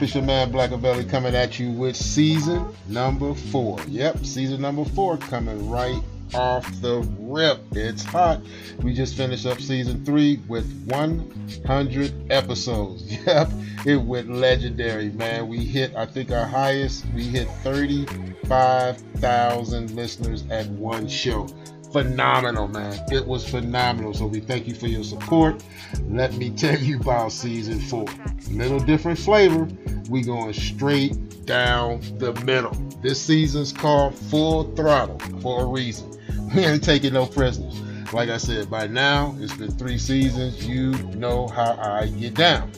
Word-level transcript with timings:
Up? 0.00 0.04
It's 0.04 0.14
your 0.14 0.24
man 0.24 0.50
Blackavelli 0.50 1.10
coming 1.10 1.34
at 1.34 1.60
you 1.60 1.70
with 1.70 1.94
season 1.94 2.74
number 2.88 3.34
four. 3.34 3.78
Yep, 3.86 4.24
season 4.24 4.62
number 4.62 4.86
four 4.86 5.18
coming 5.18 5.68
right 5.68 6.00
off 6.32 6.64
the 6.80 7.00
rip. 7.18 7.60
It's 7.72 8.02
hot. 8.02 8.40
We 8.82 8.94
just 8.94 9.14
finished 9.14 9.44
up 9.44 9.60
season 9.60 10.02
three 10.06 10.40
with 10.48 10.64
100 10.86 12.32
episodes. 12.32 13.14
Yep, 13.26 13.50
it 13.84 13.96
went 13.96 14.32
legendary, 14.32 15.10
man. 15.10 15.48
We 15.48 15.58
hit, 15.58 15.94
I 15.94 16.06
think, 16.06 16.32
our 16.32 16.46
highest. 16.46 17.04
We 17.14 17.24
hit 17.24 17.46
35,000 17.62 19.90
listeners 19.90 20.44
at 20.50 20.66
one 20.68 21.08
show 21.08 21.46
phenomenal, 21.92 22.68
man. 22.68 22.98
It 23.10 23.26
was 23.26 23.48
phenomenal. 23.48 24.14
So 24.14 24.26
we 24.26 24.40
thank 24.40 24.66
you 24.66 24.74
for 24.74 24.86
your 24.86 25.04
support. 25.04 25.62
Let 26.08 26.34
me 26.34 26.50
tell 26.50 26.78
you 26.78 27.00
about 27.00 27.32
season 27.32 27.80
four. 27.80 28.06
Little 28.50 28.80
different 28.80 29.18
flavor. 29.18 29.68
We 30.10 30.22
going 30.22 30.52
straight 30.52 31.46
down 31.46 32.00
the 32.18 32.34
middle. 32.44 32.72
This 33.00 33.22
season's 33.22 33.72
called 33.72 34.18
Full 34.18 34.74
Throttle 34.74 35.20
for 35.40 35.62
a 35.62 35.66
reason. 35.66 36.08
We 36.54 36.64
ain't 36.64 36.82
taking 36.82 37.12
no 37.12 37.26
prisoners. 37.26 37.80
Like 38.12 38.28
I 38.28 38.36
said, 38.36 38.68
by 38.68 38.88
now 38.88 39.36
it's 39.38 39.54
been 39.54 39.70
three 39.70 39.98
seasons. 39.98 40.66
You 40.66 40.90
know 41.14 41.46
how 41.46 41.76
I 41.80 42.08
get 42.08 42.34
down. 42.34 42.72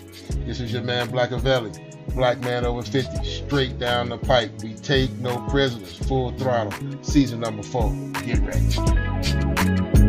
This 0.44 0.60
is 0.60 0.74
your 0.74 0.82
man 0.82 1.08
Blackavelli. 1.08 2.14
Black 2.14 2.38
man 2.40 2.66
over 2.66 2.82
50, 2.82 3.24
straight 3.24 3.78
down 3.78 4.10
the 4.10 4.18
pipe. 4.18 4.62
We 4.62 4.74
take 4.74 5.10
no 5.12 5.40
prisoners. 5.48 5.96
Full 6.06 6.32
throttle. 6.32 6.72
Season 7.02 7.40
number 7.40 7.62
four. 7.62 7.90
Get 8.26 8.40
ready. 8.40 10.01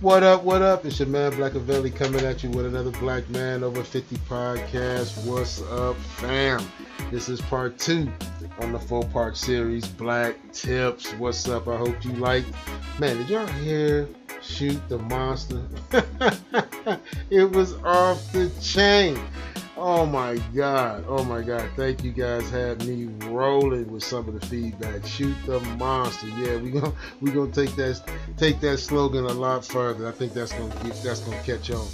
What 0.00 0.22
up, 0.22 0.44
what 0.44 0.62
up? 0.62 0.84
It's 0.84 1.00
your 1.00 1.08
man 1.08 1.32
Blackavelli 1.32 1.92
coming 1.92 2.24
at 2.24 2.44
you 2.44 2.50
with 2.50 2.66
another 2.66 2.92
Black 2.92 3.28
Man 3.30 3.64
Over 3.64 3.82
50 3.82 4.14
podcast. 4.28 5.26
What's 5.26 5.60
up, 5.62 5.96
fam? 5.96 6.64
This 7.10 7.28
is 7.28 7.40
part 7.40 7.78
two 7.78 8.08
on 8.60 8.70
the 8.70 8.78
four 8.78 9.02
part 9.06 9.36
series, 9.36 9.88
Black 9.88 10.36
Tips. 10.52 11.10
What's 11.14 11.48
up? 11.48 11.66
I 11.66 11.76
hope 11.76 12.04
you 12.04 12.12
like. 12.12 12.44
Man, 13.00 13.16
did 13.16 13.28
y'all 13.28 13.46
hear 13.48 14.08
Shoot 14.40 14.80
the 14.88 14.98
Monster? 14.98 15.62
it 17.30 17.50
was 17.50 17.74
off 17.82 18.30
the 18.30 18.52
chain. 18.62 19.18
Oh 19.80 20.04
my 20.04 20.38
god. 20.56 21.04
Oh 21.06 21.22
my 21.22 21.40
god. 21.40 21.70
Thank 21.76 22.02
you 22.02 22.10
guys 22.10 22.50
had 22.50 22.84
me 22.84 23.04
rolling 23.28 23.88
with 23.92 24.02
some 24.02 24.28
of 24.28 24.38
the 24.38 24.44
feedback. 24.44 25.06
Shoot 25.06 25.36
the 25.46 25.60
monster. 25.78 26.26
Yeah, 26.36 26.56
we 26.56 26.72
gonna 26.72 26.92
we 27.20 27.30
to 27.30 27.46
take 27.52 27.76
that 27.76 28.02
take 28.36 28.58
that 28.60 28.78
slogan 28.78 29.24
a 29.24 29.32
lot 29.32 29.64
further. 29.64 30.08
I 30.08 30.10
think 30.10 30.32
that's 30.32 30.50
to 30.50 30.84
get 30.84 31.00
that's 31.04 31.20
to 31.20 31.30
catch 31.44 31.70
on. 31.70 31.86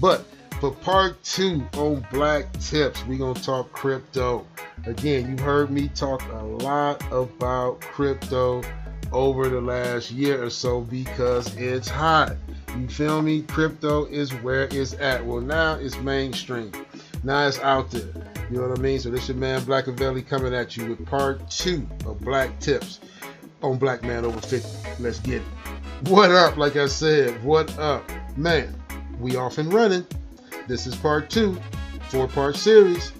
But 0.00 0.24
for 0.62 0.70
part 0.70 1.22
2 1.24 1.62
on 1.76 2.06
Black 2.10 2.50
Tips, 2.58 3.04
we 3.04 3.18
to 3.18 3.34
talk 3.42 3.70
crypto. 3.70 4.46
Again, 4.86 5.36
you 5.36 5.44
heard 5.44 5.70
me 5.70 5.88
talk 5.88 6.22
a 6.32 6.42
lot 6.42 7.04
about 7.12 7.82
crypto 7.82 8.62
over 9.12 9.50
the 9.50 9.60
last 9.60 10.10
year 10.10 10.42
or 10.42 10.48
so 10.48 10.80
because 10.80 11.54
it's 11.56 11.88
hot. 11.88 12.34
You 12.78 12.88
feel 12.88 13.22
me? 13.22 13.42
Crypto 13.42 14.06
is 14.06 14.32
where 14.42 14.64
it's 14.64 14.94
at. 14.94 15.24
Well, 15.24 15.40
now 15.40 15.74
it's 15.74 15.98
mainstream. 15.98 16.72
Now 17.26 17.48
it's 17.48 17.58
out 17.58 17.90
there. 17.90 18.04
You 18.48 18.58
know 18.58 18.68
what 18.68 18.78
I 18.78 18.80
mean? 18.80 19.00
So 19.00 19.10
this 19.10 19.26
your 19.26 19.36
man 19.36 19.64
Black 19.64 19.86
Blackavelli 19.86 20.24
coming 20.24 20.54
at 20.54 20.76
you 20.76 20.86
with 20.86 21.04
part 21.06 21.50
two 21.50 21.84
of 22.06 22.20
Black 22.20 22.56
Tips 22.60 23.00
on 23.64 23.78
Black 23.78 24.04
Man 24.04 24.24
Over 24.24 24.40
50. 24.40 25.02
Let's 25.02 25.18
get 25.18 25.42
it. 25.42 26.08
What 26.08 26.30
up? 26.30 26.56
Like 26.56 26.76
I 26.76 26.86
said, 26.86 27.42
what 27.42 27.76
up? 27.80 28.08
Man, 28.36 28.80
we 29.18 29.34
off 29.34 29.58
and 29.58 29.72
running. 29.74 30.06
This 30.68 30.86
is 30.86 30.94
part 30.94 31.28
two, 31.28 31.58
four 32.10 32.28
part 32.28 32.54
series. 32.54 33.12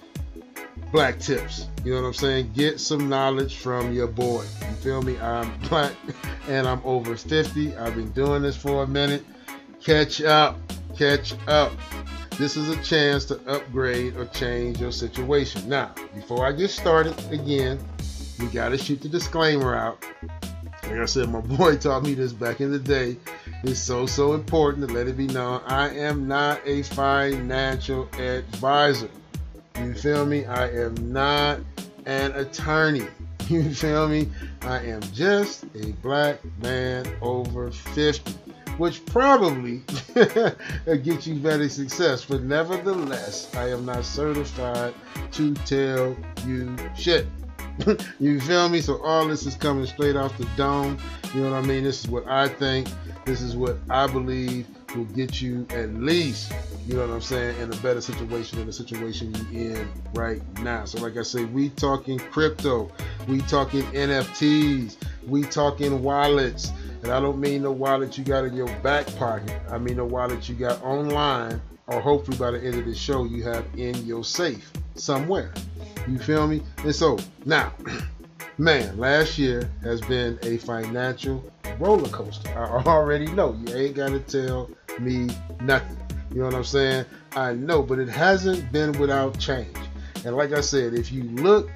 Black 0.93 1.19
Tips. 1.19 1.67
You 1.85 1.95
know 1.95 2.03
what 2.03 2.07
I'm 2.07 2.15
saying? 2.15 2.53
Get 2.53 2.79
some 2.79 3.09
knowledge 3.09 3.57
from 3.57 3.93
your 3.93 4.07
boy. 4.07 4.45
You 4.61 4.77
feel 4.77 5.03
me? 5.03 5.19
I'm 5.19 5.59
black 5.69 5.95
and 6.47 6.69
I'm 6.69 6.81
over 6.85 7.17
50. 7.17 7.77
I've 7.77 7.97
been 7.97 8.13
doing 8.13 8.43
this 8.43 8.57
for 8.57 8.85
a 8.85 8.87
minute. 8.87 9.25
Catch 9.83 10.23
up. 10.23 10.61
Catch 10.97 11.35
up. 11.49 11.73
This 12.39 12.59
is 12.59 12.69
a 12.69 12.77
chance 12.83 13.25
to 13.27 13.41
upgrade 13.51 14.15
or 14.17 14.27
change 14.27 14.79
your 14.79 14.93
situation. 14.93 15.71
Now, 15.71 15.95
before 16.15 16.47
I 16.47 16.53
get 16.53 16.69
started, 16.69 17.15
again, 17.33 17.79
we 18.39 18.45
got 18.49 18.69
to 18.69 18.79
shoot 18.79 19.01
the 19.01 19.09
disclaimer 19.09 19.75
out. 19.75 20.05
Like 20.83 20.99
I 20.99 21.07
said, 21.07 21.31
my 21.31 21.41
boy 21.57 21.77
taught 21.77 22.03
me 22.03 22.13
this 22.13 22.35
back 22.35 22.61
in 22.61 22.71
the 22.71 22.79
day. 22.79 23.17
It's 23.63 23.81
so, 23.81 24.05
so 24.05 24.35
important 24.35 24.87
to 24.87 24.93
let 24.93 25.09
it 25.09 25.17
be 25.17 25.27
known. 25.27 25.63
I 25.67 25.89
am 25.89 26.29
not 26.29 26.61
a 26.67 26.83
financial 26.83 28.07
advisor. 28.19 29.09
You 29.79 29.95
feel 29.95 30.27
me? 30.27 30.45
I 30.45 30.69
am 30.69 31.13
not 31.13 31.61
an 32.05 32.33
attorney. 32.33 33.07
You 33.49 33.73
feel 33.73 34.09
me? 34.09 34.29
I 34.63 34.81
am 34.81 35.01
just 35.13 35.67
a 35.77 35.93
black 36.03 36.41
man 36.61 37.07
over 37.23 37.71
50 37.71 38.46
which 38.79 39.05
probably 39.07 39.83
get 40.15 41.27
you 41.27 41.37
better 41.37 41.69
success. 41.69 42.25
But 42.25 42.43
nevertheless, 42.43 43.55
I 43.55 43.71
am 43.71 43.85
not 43.85 44.05
certified 44.05 44.95
to 45.33 45.55
tell 45.55 46.17
you 46.47 46.77
shit. 46.97 47.27
you 48.19 48.41
feel 48.41 48.69
me? 48.69 48.81
So 48.81 49.03
all 49.03 49.27
this 49.27 49.47
is 49.47 49.55
coming 49.55 49.87
straight 49.87 50.17
off 50.17 50.37
the 50.39 50.49
dome. 50.57 50.99
You 51.35 51.43
know 51.43 51.51
what 51.51 51.65
I 51.65 51.67
mean? 51.67 51.85
This 51.85 52.05
is 52.05 52.11
what 52.11 52.27
I 52.27 52.49
think. 52.49 52.89
This 53.25 53.43
is 53.43 53.57
what 53.57 53.77
I 53.91 54.07
believe 54.07 54.67
will 54.97 55.05
get 55.07 55.41
you 55.41 55.67
at 55.71 55.95
least, 55.95 56.53
you 56.87 56.95
know 56.95 57.07
what 57.07 57.15
I'm 57.15 57.21
saying, 57.21 57.61
in 57.61 57.73
a 57.73 57.77
better 57.77 58.01
situation 58.01 58.59
than 58.59 58.67
the 58.67 58.73
situation 58.73 59.35
you're 59.53 59.73
in 59.73 59.89
right 60.15 60.43
now. 60.61 60.85
So 60.85 61.01
like 61.01 61.17
I 61.17 61.23
say, 61.23 61.45
we 61.45 61.71
talking 61.71 62.19
crypto, 62.19 62.91
we 63.29 63.41
talking 63.43 63.83
NFTs, 63.83 64.97
we 65.27 65.43
talking 65.43 66.03
wallets. 66.03 66.73
And 67.03 67.13
I 67.13 67.21
don't 67.21 67.39
mean 67.39 67.63
the 67.63 67.71
wallet 67.71 68.17
you 68.19 68.25
got 68.25 68.45
in 68.45 68.55
your 68.55 68.69
back 68.81 69.07
pocket. 69.17 69.53
I 69.71 69.79
mean 69.79 69.97
the 69.97 70.05
wallet 70.05 70.49
you 70.49 70.55
got 70.55 70.83
online, 70.83 71.61
or 71.87 72.01
hopefully 72.01 72.37
by 72.37 72.51
the 72.51 72.59
end 72.59 72.79
of 72.79 72.85
the 72.85 72.95
show 72.95 73.25
you 73.25 73.45
have 73.45 73.65
in 73.77 73.95
your 74.07 74.25
safe 74.25 74.73
somewhere. 74.95 75.53
You 76.09 76.19
feel 76.19 76.47
me? 76.47 76.63
And 76.79 76.95
so 76.95 77.19
now, 77.45 77.73
man, 78.59 78.97
last 78.99 79.39
year 79.39 79.71
has 79.83 80.01
been 80.03 80.39
a 80.43 80.57
financial 80.59 81.45
roller 81.79 82.09
coaster. 82.09 82.49
I 82.57 82.83
already 82.85 83.27
know. 83.27 83.59
You 83.67 83.75
ain't 83.75 83.97
gotta 83.97 84.21
tell 84.21 84.71
me 84.99 85.29
nothing. 85.61 85.97
You 86.31 86.41
know 86.41 86.47
what 86.47 86.55
I'm 86.55 86.65
saying? 86.65 87.07
I 87.33 87.53
know, 87.53 87.83
but 87.83 87.99
it 87.99 88.09
hasn't 88.09 88.71
been 88.73 88.93
without 88.99 89.39
change. 89.39 89.77
And 90.25 90.37
like 90.37 90.53
I 90.53 90.61
said, 90.61 90.95
if 90.95 91.13
you 91.13 91.23
look 91.25 91.71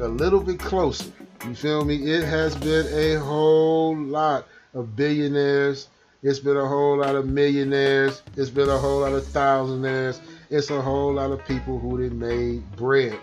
a 0.00 0.08
little 0.08 0.40
bit 0.40 0.58
closer, 0.58 1.10
you 1.46 1.54
feel 1.54 1.84
me? 1.84 1.96
It 1.96 2.24
has 2.24 2.56
been 2.56 2.86
a 2.92 3.20
whole 3.20 3.96
lot 3.96 4.46
of 4.74 4.96
billionaires. 4.96 5.88
It's 6.22 6.40
been 6.40 6.56
a 6.56 6.66
whole 6.66 6.98
lot 6.98 7.14
of 7.14 7.26
millionaires. 7.26 8.22
It's 8.36 8.50
been 8.50 8.68
a 8.68 8.78
whole 8.78 9.00
lot 9.00 9.12
of 9.12 9.22
thousandaires. 9.24 10.20
It's 10.50 10.70
a 10.70 10.80
whole 10.80 11.14
lot 11.14 11.30
of 11.30 11.44
people 11.46 11.78
who 11.78 11.98
did 11.98 12.12
made 12.12 12.68
bread 12.76 13.18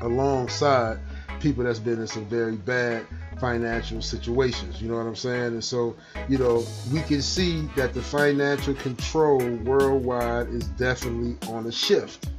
alongside 0.00 0.98
people 1.40 1.64
that's 1.64 1.78
been 1.78 2.00
in 2.00 2.06
some 2.06 2.26
very 2.26 2.56
bad 2.56 3.06
financial 3.40 4.02
situations. 4.02 4.80
You 4.80 4.88
know 4.88 4.96
what 4.96 5.06
I'm 5.06 5.16
saying? 5.16 5.54
And 5.54 5.64
so, 5.64 5.96
you 6.28 6.38
know, 6.38 6.64
we 6.92 7.00
can 7.02 7.22
see 7.22 7.62
that 7.76 7.94
the 7.94 8.02
financial 8.02 8.74
control 8.74 9.38
worldwide 9.38 10.48
is 10.48 10.66
definitely 10.68 11.36
on 11.48 11.66
a 11.66 11.72
shift. 11.72 12.28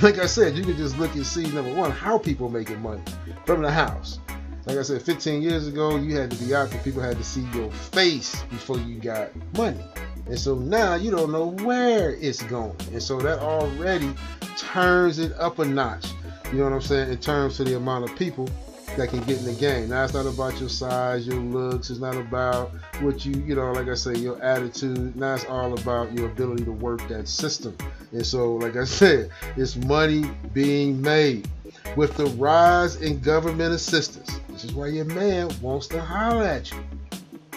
Like 0.00 0.18
I 0.18 0.26
said, 0.26 0.56
you 0.56 0.62
can 0.62 0.76
just 0.76 0.96
look 0.96 1.12
and 1.16 1.26
see 1.26 1.42
number 1.50 1.74
one 1.74 1.90
how 1.90 2.18
people 2.18 2.48
making 2.48 2.80
money 2.80 3.02
from 3.44 3.62
the 3.62 3.70
house. 3.70 4.20
Like 4.64 4.78
I 4.78 4.82
said, 4.82 5.02
15 5.02 5.42
years 5.42 5.66
ago, 5.66 5.96
you 5.96 6.16
had 6.16 6.30
to 6.30 6.36
be 6.44 6.54
out 6.54 6.70
there. 6.70 6.80
People 6.82 7.02
had 7.02 7.16
to 7.16 7.24
see 7.24 7.40
your 7.52 7.68
face 7.72 8.40
before 8.44 8.78
you 8.78 9.00
got 9.00 9.30
money. 9.56 9.82
And 10.26 10.38
so 10.38 10.54
now 10.54 10.94
you 10.94 11.10
don't 11.10 11.32
know 11.32 11.46
where 11.64 12.14
it's 12.14 12.42
going. 12.44 12.76
And 12.92 13.02
so 13.02 13.18
that 13.18 13.40
already 13.40 14.14
turns 14.56 15.18
it 15.18 15.32
up 15.38 15.58
a 15.58 15.64
notch. 15.64 16.06
You 16.52 16.58
know 16.58 16.64
what 16.64 16.72
I'm 16.72 16.80
saying? 16.80 17.10
In 17.10 17.18
terms 17.18 17.60
of 17.60 17.66
the 17.66 17.76
amount 17.76 18.10
of 18.10 18.16
people 18.16 18.48
that 18.96 19.10
can 19.10 19.20
get 19.20 19.38
in 19.38 19.44
the 19.44 19.52
game. 19.52 19.90
Now 19.90 20.04
it's 20.04 20.14
not 20.14 20.26
about 20.26 20.58
your 20.58 20.68
size, 20.68 21.26
your 21.26 21.36
looks. 21.36 21.90
It's 21.90 22.00
not 22.00 22.16
about 22.16 22.70
what 23.00 23.24
you, 23.24 23.34
you 23.42 23.54
know, 23.54 23.70
like 23.72 23.88
I 23.88 23.94
say, 23.94 24.14
your 24.14 24.42
attitude. 24.42 25.14
Now 25.14 25.34
it's 25.34 25.44
all 25.44 25.72
about 25.78 26.12
your 26.12 26.26
ability 26.26 26.64
to 26.64 26.72
work 26.72 27.06
that 27.08 27.28
system. 27.28 27.76
And 28.12 28.26
so, 28.26 28.54
like 28.54 28.76
I 28.76 28.84
said, 29.00 29.30
it's 29.56 29.76
money 29.76 30.24
being 30.52 31.00
made 31.00 31.48
with 31.96 32.16
the 32.16 32.26
rise 32.26 32.96
in 32.96 33.20
government 33.20 33.72
assistance. 33.72 34.40
This 34.48 34.64
is 34.64 34.72
why 34.72 34.88
your 34.88 35.04
man 35.04 35.50
wants 35.60 35.86
to 35.88 36.00
holler 36.00 36.44
at 36.44 36.70
you. 36.70 36.78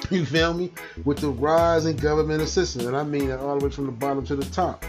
You 0.09 0.25
feel 0.25 0.53
me? 0.53 0.73
With 1.05 1.19
the 1.19 1.29
rise 1.29 1.85
in 1.85 1.95
government 1.95 2.41
assistance, 2.41 2.83
and 2.83 2.97
I 2.97 3.03
mean 3.03 3.29
that 3.29 3.39
all 3.39 3.57
the 3.57 3.65
way 3.65 3.71
from 3.71 3.85
the 3.85 3.93
bottom 3.93 4.25
to 4.25 4.35
the 4.35 4.45
top. 4.45 4.83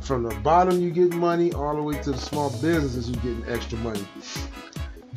From 0.00 0.22
the 0.22 0.34
bottom, 0.36 0.80
you 0.80 0.90
get 0.90 1.12
money, 1.12 1.52
all 1.52 1.74
the 1.74 1.82
way 1.82 2.00
to 2.02 2.12
the 2.12 2.18
small 2.18 2.50
businesses, 2.50 3.08
you 3.08 3.16
getting 3.16 3.44
extra 3.48 3.78
money 3.78 4.04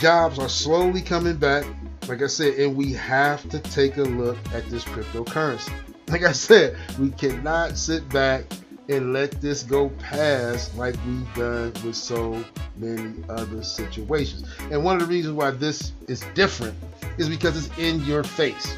jobs 0.01 0.39
are 0.39 0.50
slowly 0.50 1.00
coming 1.00 1.38
back. 1.38 1.63
Like 2.07 2.23
I 2.23 2.27
said, 2.27 2.56
and 2.56 2.75
we 2.75 2.91
have 2.94 3.47
to 3.50 3.59
take 3.59 3.97
a 3.97 4.03
look 4.03 4.38
at 4.51 4.68
this 4.68 4.83
cryptocurrency. 4.83 5.71
Like 6.07 6.23
I 6.23 6.31
said, 6.31 6.75
we 7.00 7.12
cannot 7.12 7.77
sit 7.77 8.09
back 8.09 8.45
and 8.89 9.13
let 9.13 9.39
this 9.39 9.62
go 9.62 9.89
past 10.00 10.75
like 10.75 10.95
we've 11.06 11.35
done 11.35 11.71
with 11.85 11.95
so 11.95 12.44
many 12.77 13.24
other 13.29 13.63
situations. 13.63 14.44
And 14.71 14.83
one 14.83 14.95
of 14.95 15.01
the 15.03 15.07
reasons 15.07 15.35
why 15.35 15.51
this 15.51 15.94
is 16.07 16.21
different 16.33 16.75
is 17.19 17.29
because 17.29 17.56
it's 17.56 17.77
in 17.77 18.03
your 18.03 18.24
face. 18.24 18.75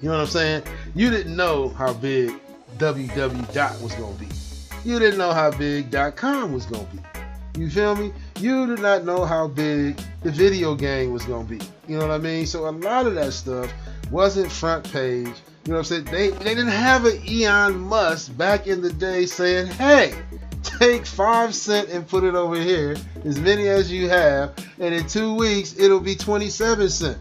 You 0.00 0.08
know 0.08 0.14
what 0.14 0.22
I'm 0.22 0.26
saying? 0.26 0.62
You 0.94 1.10
didn't 1.10 1.36
know 1.36 1.68
how 1.68 1.92
big 1.92 2.32
www 2.78 3.52
dot 3.52 3.78
was 3.82 3.92
going 3.92 4.16
to 4.16 4.24
be. 4.24 4.39
You 4.84 4.98
didn't 4.98 5.18
know 5.18 5.32
how 5.32 5.50
big 5.50 5.94
.com 6.16 6.52
was 6.52 6.66
going 6.66 6.86
to 6.86 6.96
be. 6.96 7.02
You 7.60 7.68
feel 7.68 7.94
me? 7.96 8.12
You 8.38 8.66
did 8.66 8.80
not 8.80 9.04
know 9.04 9.24
how 9.24 9.48
big 9.48 10.00
the 10.22 10.30
video 10.30 10.74
game 10.74 11.12
was 11.12 11.24
gonna 11.24 11.44
be. 11.44 11.60
You 11.88 11.98
know 11.98 12.06
what 12.06 12.14
I 12.14 12.18
mean? 12.18 12.46
So 12.46 12.68
a 12.68 12.70
lot 12.70 13.06
of 13.06 13.14
that 13.16 13.32
stuff 13.32 13.70
wasn't 14.10 14.50
front 14.50 14.90
page. 14.90 15.26
You 15.26 15.72
know 15.72 15.74
what 15.74 15.78
I'm 15.78 15.84
saying? 15.84 16.04
They 16.04 16.30
they 16.30 16.54
didn't 16.54 16.68
have 16.68 17.04
an 17.04 17.20
Elon 17.28 17.78
Musk 17.78 18.36
back 18.38 18.66
in 18.66 18.80
the 18.80 18.92
day 18.92 19.26
saying, 19.26 19.66
hey, 19.66 20.14
take 20.62 21.04
five 21.04 21.54
cent 21.54 21.90
and 21.90 22.06
put 22.06 22.24
it 22.24 22.34
over 22.34 22.56
here, 22.56 22.96
as 23.24 23.38
many 23.38 23.68
as 23.68 23.90
you 23.92 24.08
have, 24.08 24.54
and 24.78 24.94
in 24.94 25.06
two 25.06 25.34
weeks 25.34 25.76
it'll 25.78 26.00
be 26.00 26.14
27 26.14 26.88
cent. 26.88 27.18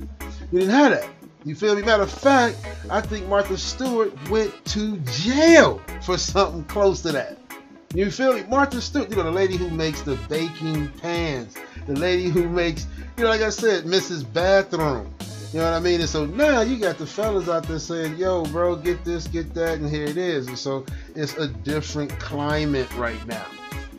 You 0.51 0.59
didn't 0.59 0.73
have 0.73 0.91
that. 0.91 1.09
You 1.43 1.55
feel 1.55 1.75
me? 1.75 1.81
Matter 1.81 2.03
of 2.03 2.11
fact, 2.11 2.57
I 2.89 3.01
think 3.01 3.27
Martha 3.27 3.57
Stewart 3.57 4.13
went 4.29 4.53
to 4.65 4.97
jail 4.99 5.81
for 6.03 6.17
something 6.17 6.63
close 6.65 7.01
to 7.01 7.11
that. 7.13 7.38
You 7.95 8.11
feel 8.11 8.33
me? 8.33 8.43
Martha 8.43 8.79
Stewart, 8.81 9.09
you 9.09 9.15
know, 9.15 9.23
the 9.23 9.31
lady 9.31 9.57
who 9.57 9.67
makes 9.71 10.03
the 10.03 10.15
baking 10.29 10.89
pans, 10.89 11.55
the 11.87 11.95
lady 11.95 12.29
who 12.29 12.47
makes, 12.47 12.85
you 13.17 13.23
know, 13.23 13.29
like 13.31 13.41
I 13.41 13.49
said, 13.49 13.85
Mrs. 13.85 14.31
Bathroom. 14.31 15.11
You 15.51 15.57
know 15.57 15.65
what 15.65 15.73
I 15.73 15.79
mean? 15.79 15.99
And 15.99 16.07
so 16.07 16.27
now 16.27 16.61
you 16.61 16.77
got 16.77 16.99
the 16.99 17.07
fellas 17.07 17.49
out 17.49 17.63
there 17.63 17.79
saying, 17.79 18.17
yo, 18.17 18.45
bro, 18.45 18.75
get 18.75 19.03
this, 19.03 19.25
get 19.25 19.55
that, 19.55 19.79
and 19.79 19.89
here 19.89 20.05
it 20.05 20.17
is. 20.17 20.47
And 20.47 20.59
so 20.59 20.85
it's 21.15 21.35
a 21.37 21.47
different 21.47 22.11
climate 22.19 22.93
right 22.95 23.25
now. 23.25 23.47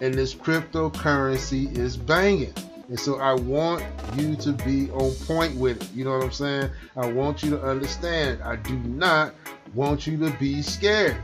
And 0.01 0.15
this 0.15 0.37
cryptocurrency 0.37 1.77
is 1.77 1.97
banging. 1.97 2.55
And 2.89 2.99
so 2.99 3.19
I 3.19 3.35
want 3.35 3.85
you 4.15 4.37
to 4.37 4.53
be 4.53 4.89
on 4.93 5.13
point 5.27 5.57
with 5.57 5.83
it. 5.83 5.93
You 5.93 6.05
know 6.05 6.13
what 6.13 6.23
I'm 6.23 6.31
saying? 6.31 6.71
I 6.97 7.11
want 7.11 7.43
you 7.43 7.51
to 7.51 7.63
understand. 7.63 8.41
I 8.43 8.55
do 8.55 8.77
not 8.77 9.35
want 9.75 10.07
you 10.07 10.17
to 10.19 10.31
be 10.39 10.63
scared. 10.63 11.17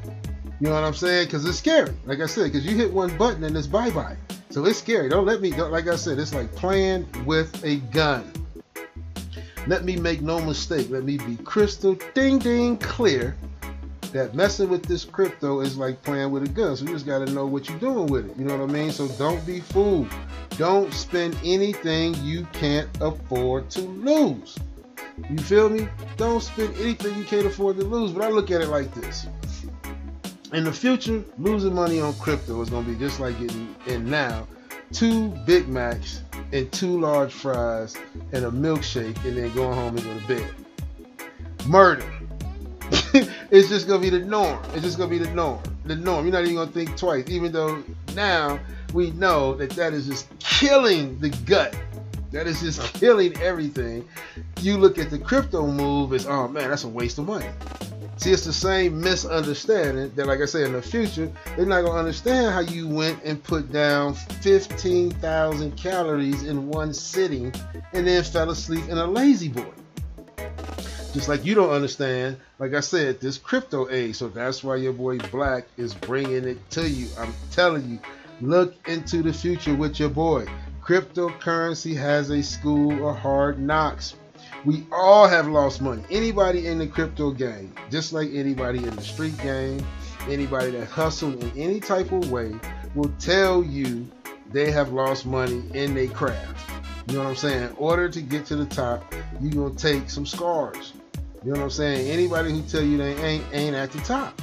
You 0.60 0.68
know 0.68 0.74
what 0.74 0.84
I'm 0.84 0.94
saying? 0.94 1.26
Because 1.26 1.44
it's 1.44 1.58
scary. 1.58 1.92
Like 2.06 2.20
I 2.20 2.26
said, 2.26 2.44
because 2.44 2.64
you 2.64 2.76
hit 2.76 2.92
one 2.92 3.14
button 3.18 3.44
and 3.44 3.56
it's 3.56 3.66
bye 3.66 3.90
bye. 3.90 4.16
So 4.50 4.64
it's 4.64 4.78
scary. 4.78 5.10
Don't 5.10 5.26
let 5.26 5.42
me, 5.42 5.50
don't, 5.50 5.70
like 5.70 5.86
I 5.86 5.96
said, 5.96 6.18
it's 6.18 6.32
like 6.32 6.50
playing 6.54 7.06
with 7.26 7.62
a 7.62 7.76
gun. 7.76 8.32
Let 9.66 9.84
me 9.84 9.96
make 9.96 10.22
no 10.22 10.40
mistake. 10.40 10.88
Let 10.88 11.04
me 11.04 11.18
be 11.18 11.36
crystal 11.36 11.98
ding 12.14 12.38
ding 12.38 12.78
clear 12.78 13.36
that 14.12 14.34
messing 14.34 14.70
with 14.70 14.84
this 14.84 15.04
crypto 15.04 15.60
is 15.60 15.76
like 15.76 16.02
playing 16.02 16.30
with 16.30 16.44
a 16.44 16.48
gun. 16.48 16.74
So 16.74 16.86
you 16.86 16.92
just 16.92 17.04
got 17.04 17.26
to 17.26 17.30
know 17.34 17.44
what 17.44 17.68
you're 17.68 17.78
doing 17.78 18.06
with 18.06 18.30
it. 18.30 18.36
You 18.38 18.46
know 18.46 18.56
what 18.56 18.70
I 18.70 18.72
mean? 18.72 18.92
So 18.92 19.08
don't 19.08 19.44
be 19.44 19.60
fooled. 19.60 20.08
Don't 20.56 20.94
spend 20.94 21.36
anything 21.44 22.14
you 22.22 22.46
can't 22.54 22.88
afford 23.02 23.68
to 23.70 23.82
lose. 23.82 24.56
You 25.28 25.38
feel 25.38 25.68
me? 25.68 25.86
Don't 26.16 26.42
spend 26.42 26.74
anything 26.76 27.14
you 27.18 27.24
can't 27.24 27.46
afford 27.46 27.76
to 27.76 27.84
lose. 27.84 28.12
But 28.12 28.24
I 28.24 28.30
look 28.30 28.50
at 28.50 28.62
it 28.62 28.68
like 28.68 28.94
this 28.94 29.26
in 30.52 30.64
the 30.64 30.72
future, 30.72 31.24
losing 31.38 31.74
money 31.74 32.00
on 32.00 32.14
crypto 32.14 32.60
is 32.60 32.70
gonna 32.70 32.86
be 32.86 32.96
just 32.96 33.20
like 33.20 33.38
getting 33.38 33.74
in 33.86 34.08
now 34.08 34.46
two 34.92 35.28
Big 35.46 35.68
Macs 35.68 36.22
and 36.52 36.70
two 36.72 37.00
large 37.00 37.32
fries 37.32 37.96
and 38.32 38.44
a 38.44 38.50
milkshake 38.50 39.22
and 39.24 39.36
then 39.36 39.52
going 39.54 39.74
home 39.74 39.96
and 39.96 40.04
go 40.04 40.18
to 40.18 40.26
bed. 40.26 40.54
Murder. 41.66 42.12
it's 43.50 43.68
just 43.68 43.88
gonna 43.88 44.00
be 44.00 44.10
the 44.10 44.20
norm. 44.20 44.62
It's 44.72 44.82
just 44.82 44.98
gonna 44.98 45.10
be 45.10 45.18
the 45.18 45.30
norm. 45.30 45.60
The 45.84 45.96
norm. 45.96 46.24
You're 46.24 46.32
not 46.32 46.44
even 46.44 46.56
gonna 46.56 46.70
think 46.70 46.96
twice, 46.96 47.28
even 47.28 47.52
though 47.52 47.82
now 48.14 48.60
we 48.92 49.10
know 49.12 49.54
that 49.54 49.70
that 49.70 49.92
is 49.92 50.06
just 50.06 50.28
killing 50.38 51.18
the 51.18 51.30
gut. 51.44 51.76
That 52.30 52.46
is 52.46 52.60
just 52.60 52.80
killing 52.94 53.36
everything. 53.40 54.06
You 54.60 54.78
look 54.78 54.98
at 54.98 55.10
the 55.10 55.18
crypto 55.18 55.66
move 55.66 56.12
as, 56.12 56.26
oh 56.26 56.48
man, 56.48 56.70
that's 56.70 56.84
a 56.84 56.88
waste 56.88 57.18
of 57.18 57.26
money. 57.26 57.46
See, 58.18 58.32
it's 58.32 58.44
the 58.44 58.52
same 58.52 59.00
misunderstanding 59.00 60.10
that, 60.14 60.26
like 60.26 60.40
I 60.40 60.46
say, 60.46 60.64
in 60.64 60.72
the 60.72 60.80
future, 60.80 61.30
they're 61.56 61.66
not 61.66 61.84
gonna 61.84 61.98
understand 61.98 62.52
how 62.52 62.60
you 62.60 62.88
went 62.88 63.22
and 63.24 63.42
put 63.42 63.70
down 63.70 64.14
15,000 64.14 65.76
calories 65.76 66.42
in 66.42 66.68
one 66.68 66.94
sitting 66.94 67.52
and 67.92 68.06
then 68.06 68.24
fell 68.24 68.50
asleep 68.50 68.88
in 68.88 68.96
a 68.96 69.06
La-Z-Boy. 69.06 69.72
Just 71.12 71.28
like 71.28 71.44
you 71.44 71.54
don't 71.54 71.70
understand, 71.70 72.38
like 72.58 72.74
I 72.74 72.80
said, 72.80 73.20
this 73.20 73.38
crypto 73.38 73.88
age. 73.90 74.16
So 74.16 74.28
that's 74.28 74.64
why 74.64 74.76
your 74.76 74.92
boy 74.92 75.18
Black 75.18 75.66
is 75.76 75.94
bringing 75.94 76.44
it 76.44 76.70
to 76.70 76.88
you. 76.88 77.08
I'm 77.18 77.34
telling 77.50 77.88
you, 77.88 77.98
look 78.40 78.74
into 78.88 79.22
the 79.22 79.32
future 79.32 79.74
with 79.74 79.98
your 79.98 80.10
boy. 80.10 80.46
Cryptocurrency 80.82 81.96
has 81.96 82.30
a 82.30 82.42
school 82.42 83.08
of 83.08 83.16
hard 83.16 83.58
knocks. 83.58 84.14
We 84.66 84.84
all 84.90 85.28
have 85.28 85.46
lost 85.46 85.80
money. 85.80 86.02
Anybody 86.10 86.66
in 86.66 86.78
the 86.78 86.88
crypto 86.88 87.30
game, 87.30 87.72
just 87.88 88.12
like 88.12 88.30
anybody 88.32 88.78
in 88.78 88.96
the 88.96 89.00
street 89.00 89.38
game, 89.38 89.80
anybody 90.28 90.72
that 90.72 90.88
hustled 90.88 91.40
in 91.40 91.52
any 91.56 91.78
type 91.78 92.10
of 92.10 92.32
way, 92.32 92.52
will 92.96 93.12
tell 93.20 93.62
you 93.62 94.10
they 94.50 94.72
have 94.72 94.92
lost 94.92 95.24
money 95.24 95.62
in 95.72 95.94
their 95.94 96.08
craft. 96.08 96.68
You 97.06 97.14
know 97.14 97.22
what 97.22 97.28
I'm 97.30 97.36
saying? 97.36 97.62
In 97.62 97.76
order 97.76 98.08
to 98.08 98.20
get 98.20 98.44
to 98.46 98.56
the 98.56 98.66
top, 98.66 99.14
you're 99.40 99.52
gonna 99.52 99.78
take 99.78 100.10
some 100.10 100.26
scars. 100.26 100.94
You 101.44 101.52
know 101.52 101.60
what 101.60 101.64
I'm 101.66 101.70
saying? 101.70 102.10
Anybody 102.10 102.50
who 102.50 102.62
tell 102.62 102.82
you 102.82 102.96
they 102.96 103.14
ain't 103.24 103.44
ain't 103.52 103.76
at 103.76 103.92
the 103.92 104.00
top. 104.00 104.42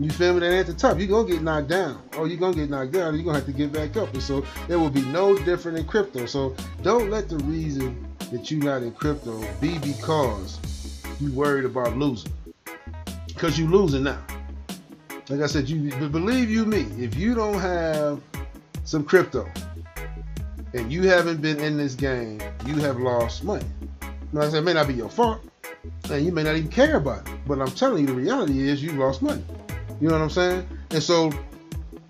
You 0.00 0.10
feel 0.10 0.34
me? 0.34 0.40
They 0.40 0.58
ain't 0.58 0.60
at 0.60 0.66
the 0.66 0.74
top. 0.74 0.98
You're 0.98 1.08
gonna 1.08 1.28
get 1.28 1.42
knocked 1.42 1.68
down. 1.68 2.02
Oh, 2.14 2.20
or 2.20 2.26
you're 2.26 2.38
gonna 2.38 2.56
get 2.56 2.68
knocked 2.68 2.92
down, 2.92 3.14
you're 3.14 3.24
gonna 3.24 3.38
have 3.38 3.46
to 3.46 3.52
get 3.52 3.72
back 3.72 3.96
up. 3.96 4.12
And 4.12 4.22
so 4.22 4.44
it 4.68 4.76
will 4.76 4.90
be 4.90 5.02
no 5.06 5.36
different 5.36 5.78
in 5.78 5.84
crypto. 5.84 6.26
So 6.26 6.54
don't 6.82 7.10
let 7.10 7.28
the 7.28 7.38
reason 7.38 8.06
that 8.30 8.50
you're 8.50 8.64
not 8.64 8.82
in 8.82 8.92
crypto 8.92 9.42
be 9.60 9.78
because 9.78 10.58
you 11.20 11.32
worried 11.32 11.64
about 11.64 11.96
losing. 11.96 12.32
Because 13.28 13.58
you're 13.58 13.70
losing 13.70 14.02
now. 14.02 14.22
Like 15.28 15.40
I 15.40 15.46
said, 15.46 15.68
you 15.68 15.90
believe 16.08 16.50
you 16.50 16.64
me, 16.64 16.86
if 17.02 17.16
you 17.16 17.34
don't 17.34 17.58
have 17.58 18.20
some 18.84 19.04
crypto 19.04 19.48
and 20.74 20.92
you 20.92 21.08
haven't 21.08 21.40
been 21.40 21.58
in 21.58 21.76
this 21.76 21.94
game, 21.94 22.40
you 22.66 22.76
have 22.76 22.98
lost 22.98 23.44
money. 23.44 23.64
Now, 24.32 24.42
I 24.42 24.48
said, 24.48 24.58
it 24.58 24.62
may 24.62 24.74
not 24.74 24.88
be 24.88 24.94
your 24.94 25.08
fault, 25.08 25.40
and 26.10 26.24
you 26.24 26.32
may 26.32 26.42
not 26.42 26.56
even 26.56 26.70
care 26.70 26.96
about 26.96 27.26
it. 27.26 27.34
But 27.46 27.60
I'm 27.60 27.70
telling 27.70 28.02
you, 28.02 28.06
the 28.06 28.14
reality 28.14 28.68
is 28.68 28.82
you 28.82 28.92
lost 28.92 29.22
money. 29.22 29.42
You 30.00 30.08
know 30.08 30.14
what 30.14 30.22
I'm 30.22 30.30
saying? 30.30 30.68
And 30.90 31.02
so, 31.02 31.32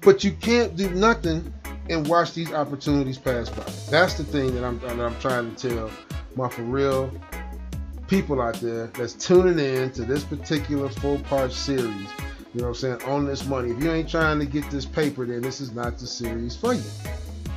but 0.00 0.25
you 0.25 0.33
can't 0.33 0.76
do 0.76 0.90
nothing 0.90 1.52
and 1.88 2.07
watch 2.09 2.33
these 2.35 2.52
opportunities 2.52 3.19
pass 3.19 3.49
by. 3.49 3.64
That's 3.90 4.14
the 4.14 4.25
thing 4.25 4.55
that 4.55 4.64
I'm, 4.64 4.78
that 4.81 4.99
I'm 4.99 5.19
trying 5.21 5.55
to 5.55 5.69
tell 5.69 5.90
my 6.35 6.49
for 6.49 6.62
real 6.62 7.11
people 8.09 8.40
out 8.40 8.55
there 8.55 8.87
that's 8.88 9.14
tuning 9.14 9.59
in 9.59 9.90
to 9.93 10.02
this 10.02 10.25
particular 10.25 10.88
full 10.88 11.19
part 11.21 11.52
series. 11.52 11.85
You 12.55 12.62
know 12.62 12.69
what 12.69 12.69
I'm 12.69 12.75
saying? 12.75 13.02
On 13.02 13.26
this 13.26 13.45
money. 13.47 13.71
If 13.71 13.83
you 13.83 13.93
ain't 13.93 14.09
trying 14.09 14.38
to 14.38 14.47
get 14.47 14.69
this 14.71 14.85
paper, 14.85 15.26
then 15.26 15.43
this 15.43 15.61
is 15.61 15.73
not 15.73 15.99
the 15.99 16.07
series 16.07 16.57
for 16.57 16.75
you. 16.75 16.83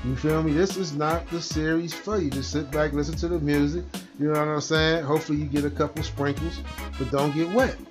You 0.06 0.16
feel 0.16 0.42
me? 0.44 0.54
This 0.54 0.78
is 0.78 0.94
not 0.94 1.28
the 1.30 1.42
series 1.42 1.94
for 1.94 2.20
you. 2.20 2.30
Just 2.30 2.52
sit 2.52 2.72
back, 2.72 2.94
listen 2.94 3.16
to 3.18 3.28
the 3.28 3.40
music. 3.40 3.84
You 4.20 4.28
know 4.28 4.40
what 4.40 4.48
I'm 4.48 4.62
saying? 4.62 5.04
Hopefully 5.04 5.40
you 5.40 5.46
get 5.46 5.66
a 5.66 5.70
couple 5.70 6.04
sprinkles, 6.04 6.60
but 6.98 7.12
don't 7.12 7.34
get 7.34 7.50
wet. 7.52 7.76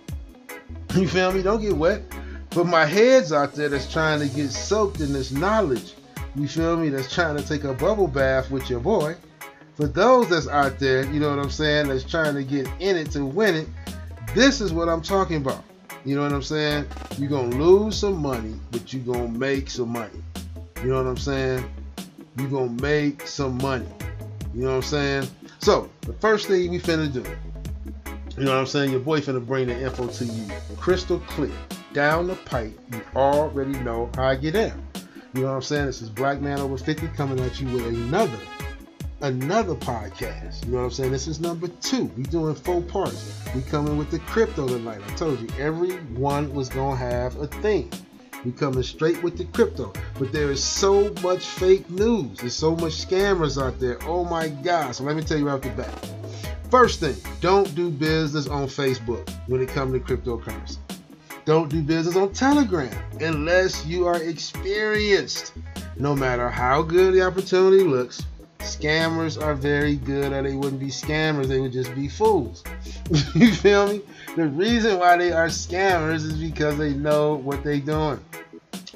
You 0.95 1.07
feel 1.07 1.33
me? 1.33 1.43
Don't 1.43 1.61
get 1.61 1.77
wet. 1.77 2.03
But 2.51 2.67
my 2.67 2.87
head's 2.87 3.33
out 3.33 3.55
there 3.55 3.69
that's 3.69 3.91
trying 3.91 4.21
to 4.21 4.29
get 4.35 4.51
soaked 4.51 5.01
in 5.01 5.13
this 5.13 5.31
knowledge. 5.31 5.95
You 6.35 6.49
feel 6.49 6.77
me? 6.77 6.89
That's 6.89 7.13
trying 7.13 7.37
to 7.37 7.47
take 7.47 7.65
a 7.65 7.75
bubble 7.75 8.09
bath 8.09 8.51
with 8.51 8.71
your 8.71 8.81
boy. 8.81 9.17
For 9.75 9.87
those 9.87 10.29
that's 10.29 10.49
out 10.49 10.79
there, 10.79 11.05
you 11.13 11.21
know 11.21 11.31
what 11.31 11.39
I'm 11.39 11.51
saying, 11.51 11.89
that's 11.89 12.05
trying 12.05 12.35
to 12.35 12.43
get 12.43 12.67
in 12.81 12.97
it 12.97 13.13
to 13.13 13.25
win 13.25 13.55
it, 13.55 13.69
this 14.35 14.61
is 14.61 14.73
what 14.73 14.89
I'm 14.89 15.03
talking 15.03 15.37
about. 15.37 15.63
You 16.05 16.17
know 16.17 16.23
what 16.23 16.33
I'm 16.33 16.43
saying? 16.43 16.87
You're 17.19 17.31
gonna 17.31 17.57
lose 17.57 17.97
some 17.97 18.17
money, 18.17 18.55
but 18.71 18.93
you're 18.93 19.05
gonna 19.05 19.29
make 19.29 19.71
some 19.71 19.91
money. 19.91 20.23
You 20.83 20.91
know 20.91 21.03
what 21.03 21.09
I'm 21.09 21.17
saying? 21.17 21.65
You're 22.37 22.49
gonna 22.49 22.83
make 22.83 23.27
some 23.27 23.59
money. 23.59 23.87
You 24.55 24.63
know 24.63 24.71
what 24.71 24.77
I'm 24.77 24.83
saying? 24.83 25.29
So 25.59 25.91
the 26.03 26.13
first 26.15 26.49
thing 26.49 26.71
we 26.71 26.79
finna 26.79 27.13
do, 27.13 27.25
you 28.37 28.45
know 28.45 28.53
what 28.53 28.61
I'm 28.61 28.67
saying? 28.67 28.91
Your 28.91 29.01
boy 29.01 29.21
finna 29.21 29.45
bring 29.45 29.69
the 29.69 29.81
info 29.81 30.07
to 30.07 30.25
you 30.25 30.47
crystal 30.77 31.19
clear. 31.21 31.53
Down 31.95 32.27
the 32.27 32.35
pipe, 32.35 32.79
you 32.93 33.01
already 33.17 33.73
know 33.81 34.11
how 34.15 34.25
I 34.25 34.37
get 34.37 34.55
in. 34.55 34.73
You 35.33 35.43
know 35.43 35.49
what 35.49 35.55
I'm 35.55 35.63
saying? 35.63 35.87
This 35.87 36.03
is 36.03 36.11
Black 36.11 36.39
Man 36.41 36.61
Over 36.61 36.77
50 36.77 37.09
coming 37.09 37.41
at 37.41 37.61
you 37.61 37.69
with 37.73 37.87
another 37.87 38.39
another 39.23 39.75
podcast. 39.75 40.67
You 40.67 40.73
know 40.73 40.79
what 40.79 40.85
I'm 40.85 40.91
saying? 40.91 41.13
This 41.13 41.27
is 41.27 41.41
number 41.41 41.69
two. 41.81 42.05
We 42.17 42.25
doing 42.25 42.55
four 42.55 42.83
parts. 42.83 43.35
We 43.55 43.63
coming 43.63 43.97
with 43.97 44.11
the 44.11 44.19
crypto 44.21 44.69
tonight. 44.69 45.01
I 45.07 45.15
told 45.15 45.41
you 45.41 45.49
everyone 45.59 46.53
was 46.53 46.69
gonna 46.69 46.97
have 46.97 47.37
a 47.37 47.47
thing. 47.47 47.91
We 48.45 48.53
coming 48.53 48.83
straight 48.83 49.23
with 49.23 49.39
the 49.39 49.47
crypto. 49.47 49.93
But 50.19 50.31
there 50.31 50.51
is 50.51 50.63
so 50.63 51.13
much 51.23 51.47
fake 51.47 51.89
news. 51.89 52.39
There's 52.39 52.55
so 52.55 52.77
much 52.77 52.93
scammers 52.93 53.61
out 53.61 53.81
there. 53.81 53.99
Oh 54.03 54.25
my 54.25 54.49
God. 54.49 54.95
So 54.95 55.05
let 55.05 55.17
me 55.17 55.23
tell 55.23 55.39
you 55.39 55.47
right 55.47 55.55
off 55.55 55.63
the 55.63 55.71
bat. 55.71 56.11
First 56.71 57.01
thing, 57.01 57.17
don't 57.41 57.75
do 57.75 57.91
business 57.91 58.47
on 58.47 58.67
Facebook 58.67 59.27
when 59.47 59.63
it 59.63 59.71
comes 59.71 59.95
to 59.95 60.01
cryptocurrency. 60.01 60.77
Don't 61.49 61.71
do 61.71 61.81
business 61.81 62.15
on 62.15 62.35
Telegram 62.35 62.95
unless 63.23 63.87
you 63.87 64.07
are 64.07 64.23
experienced. 64.23 65.55
No 65.97 66.15
matter 66.15 66.51
how 66.51 66.83
good 66.83 67.15
the 67.15 67.23
opportunity 67.23 67.85
looks, 67.85 68.23
Scammers 68.59 69.43
are 69.43 69.55
very 69.55 69.97
good, 69.97 70.35
or 70.35 70.43
they 70.43 70.55
wouldn't 70.55 70.79
be 70.79 70.89
scammers, 70.89 71.47
they 71.47 71.59
would 71.59 71.73
just 71.73 71.95
be 71.95 72.07
fools. 72.07 72.65
you 73.35 73.55
feel 73.55 73.89
me? 73.89 74.03
The 74.37 74.47
reason 74.49 74.99
why 74.99 75.17
they 75.17 75.33
are 75.33 75.47
scammers 75.47 76.17
is 76.17 76.35
because 76.35 76.77
they 76.77 76.93
know 76.93 77.37
what 77.37 77.65
they're 77.65 77.81
doing. 77.81 78.23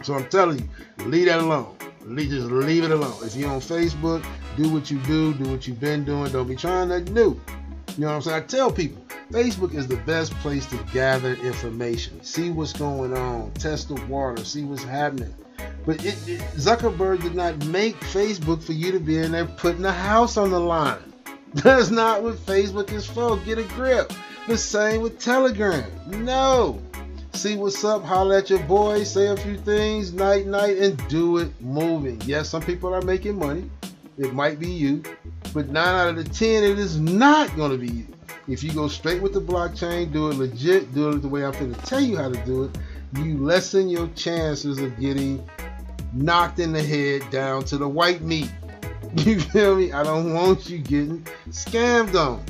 So 0.02 0.12
I'm 0.12 0.28
telling 0.28 0.58
you, 0.58 1.04
leave 1.06 1.28
that 1.28 1.40
alone. 1.40 1.74
just 2.04 2.48
leave 2.48 2.84
it 2.84 2.90
alone. 2.90 3.16
If 3.24 3.34
you're 3.34 3.48
on 3.48 3.60
Facebook, 3.60 4.26
do 4.58 4.70
what 4.70 4.90
you 4.90 4.98
do, 4.98 5.32
do 5.32 5.50
what 5.50 5.66
you've 5.66 5.80
been 5.80 6.04
doing. 6.04 6.30
Don't 6.30 6.48
be 6.48 6.56
trying 6.56 6.90
to 6.90 7.00
do. 7.00 7.40
You 7.96 8.04
know 8.04 8.06
what 8.08 8.14
I'm 8.14 8.22
saying? 8.22 8.42
I 8.42 8.46
tell 8.46 8.72
people, 8.72 9.04
Facebook 9.30 9.74
is 9.74 9.86
the 9.86 9.96
best 9.96 10.32
place 10.36 10.64
to 10.66 10.76
gather 10.94 11.34
information, 11.34 12.22
see 12.22 12.50
what's 12.50 12.72
going 12.72 13.14
on, 13.14 13.50
test 13.52 13.88
the 13.88 13.94
water, 14.06 14.42
see 14.44 14.64
what's 14.64 14.82
happening. 14.82 15.34
But 15.84 16.04
it, 16.04 16.16
it, 16.26 16.40
Zuckerberg 16.56 17.22
did 17.22 17.34
not 17.34 17.66
make 17.66 17.98
Facebook 18.00 18.62
for 18.62 18.72
you 18.72 18.92
to 18.92 18.98
be 18.98 19.18
in 19.18 19.32
there 19.32 19.44
putting 19.44 19.84
a 19.84 19.92
house 19.92 20.38
on 20.38 20.50
the 20.50 20.60
line. 20.60 21.12
That's 21.54 21.90
not 21.90 22.22
what 22.22 22.36
Facebook 22.36 22.92
is 22.92 23.06
for. 23.06 23.36
Get 23.38 23.58
a 23.58 23.64
grip. 23.64 24.10
The 24.48 24.56
same 24.56 25.02
with 25.02 25.18
Telegram. 25.18 25.84
No. 26.24 26.80
See 27.34 27.56
what's 27.56 27.84
up, 27.84 28.04
holler 28.04 28.36
at 28.36 28.50
your 28.50 28.62
boy, 28.64 29.04
say 29.04 29.26
a 29.28 29.36
few 29.36 29.58
things, 29.58 30.12
night, 30.12 30.46
night, 30.46 30.78
and 30.78 31.08
do 31.08 31.38
it 31.38 31.48
moving. 31.60 32.20
Yes, 32.24 32.48
some 32.48 32.62
people 32.62 32.94
are 32.94 33.02
making 33.02 33.38
money. 33.38 33.70
It 34.18 34.34
might 34.34 34.58
be 34.58 34.68
you. 34.70 35.02
But 35.52 35.68
nine 35.68 35.94
out 35.94 36.08
of 36.08 36.16
the 36.16 36.24
ten, 36.24 36.64
it 36.64 36.78
is 36.78 36.98
not 36.98 37.54
going 37.56 37.72
to 37.72 37.78
be 37.78 37.88
you. 37.88 38.06
If 38.48 38.64
you 38.64 38.72
go 38.72 38.88
straight 38.88 39.22
with 39.22 39.34
the 39.34 39.40
blockchain, 39.40 40.12
do 40.12 40.28
it 40.30 40.36
legit, 40.36 40.94
do 40.94 41.10
it 41.10 41.22
the 41.22 41.28
way 41.28 41.44
I'm 41.44 41.52
going 41.52 41.72
to 41.72 41.80
tell 41.82 42.00
you 42.00 42.16
how 42.16 42.30
to 42.30 42.44
do 42.44 42.64
it, 42.64 42.78
you 43.16 43.38
lessen 43.38 43.88
your 43.88 44.08
chances 44.08 44.78
of 44.78 44.98
getting 44.98 45.46
knocked 46.12 46.58
in 46.58 46.72
the 46.72 46.82
head 46.82 47.28
down 47.30 47.64
to 47.64 47.78
the 47.78 47.88
white 47.88 48.22
meat. 48.22 48.50
You 49.14 49.38
feel 49.40 49.76
me? 49.76 49.92
I 49.92 50.02
don't 50.04 50.32
want 50.32 50.70
you 50.70 50.78
getting 50.78 51.26
scammed 51.50 52.14
on. 52.14 52.42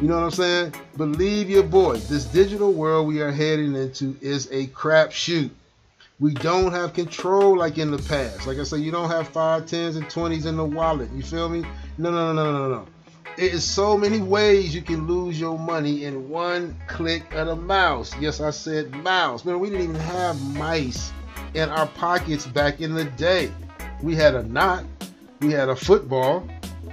You 0.00 0.08
know 0.08 0.16
what 0.16 0.24
I'm 0.24 0.30
saying? 0.30 0.74
Believe 0.96 1.50
your 1.50 1.62
boy. 1.62 1.98
This 1.98 2.24
digital 2.24 2.72
world 2.72 3.06
we 3.06 3.20
are 3.20 3.30
heading 3.30 3.74
into 3.74 4.16
is 4.22 4.48
a 4.50 4.66
crap 4.68 5.12
shoot. 5.12 5.50
We 6.18 6.32
don't 6.32 6.72
have 6.72 6.94
control 6.94 7.58
like 7.58 7.76
in 7.76 7.90
the 7.90 7.98
past. 7.98 8.46
Like 8.46 8.56
I 8.58 8.62
said, 8.62 8.80
you 8.80 8.90
don't 8.90 9.10
have 9.10 9.28
five, 9.28 9.66
tens, 9.66 9.96
and 9.96 10.08
twenties 10.08 10.46
in 10.46 10.56
the 10.56 10.64
wallet. 10.64 11.10
You 11.12 11.22
feel 11.22 11.50
me? 11.50 11.60
No, 11.98 12.10
no, 12.10 12.32
no, 12.32 12.44
no, 12.44 12.52
no, 12.52 12.68
no. 12.68 12.86
It 13.36 13.52
is 13.52 13.64
so 13.64 13.98
many 13.98 14.20
ways 14.20 14.74
you 14.74 14.80
can 14.80 15.06
lose 15.06 15.38
your 15.38 15.58
money 15.58 16.04
in 16.04 16.30
one 16.30 16.74
click 16.86 17.34
of 17.34 17.48
the 17.48 17.56
mouse. 17.56 18.16
Yes, 18.18 18.40
I 18.40 18.48
said 18.48 18.90
mouse. 19.02 19.44
Man, 19.44 19.60
we 19.60 19.68
didn't 19.68 19.84
even 19.84 19.96
have 19.96 20.40
mice 20.54 21.12
in 21.52 21.68
our 21.68 21.86
pockets 21.86 22.46
back 22.46 22.80
in 22.80 22.94
the 22.94 23.04
day. 23.04 23.52
We 24.02 24.14
had 24.14 24.34
a 24.34 24.42
knot, 24.42 24.84
we 25.40 25.52
had 25.52 25.68
a 25.68 25.76
football, 25.76 26.48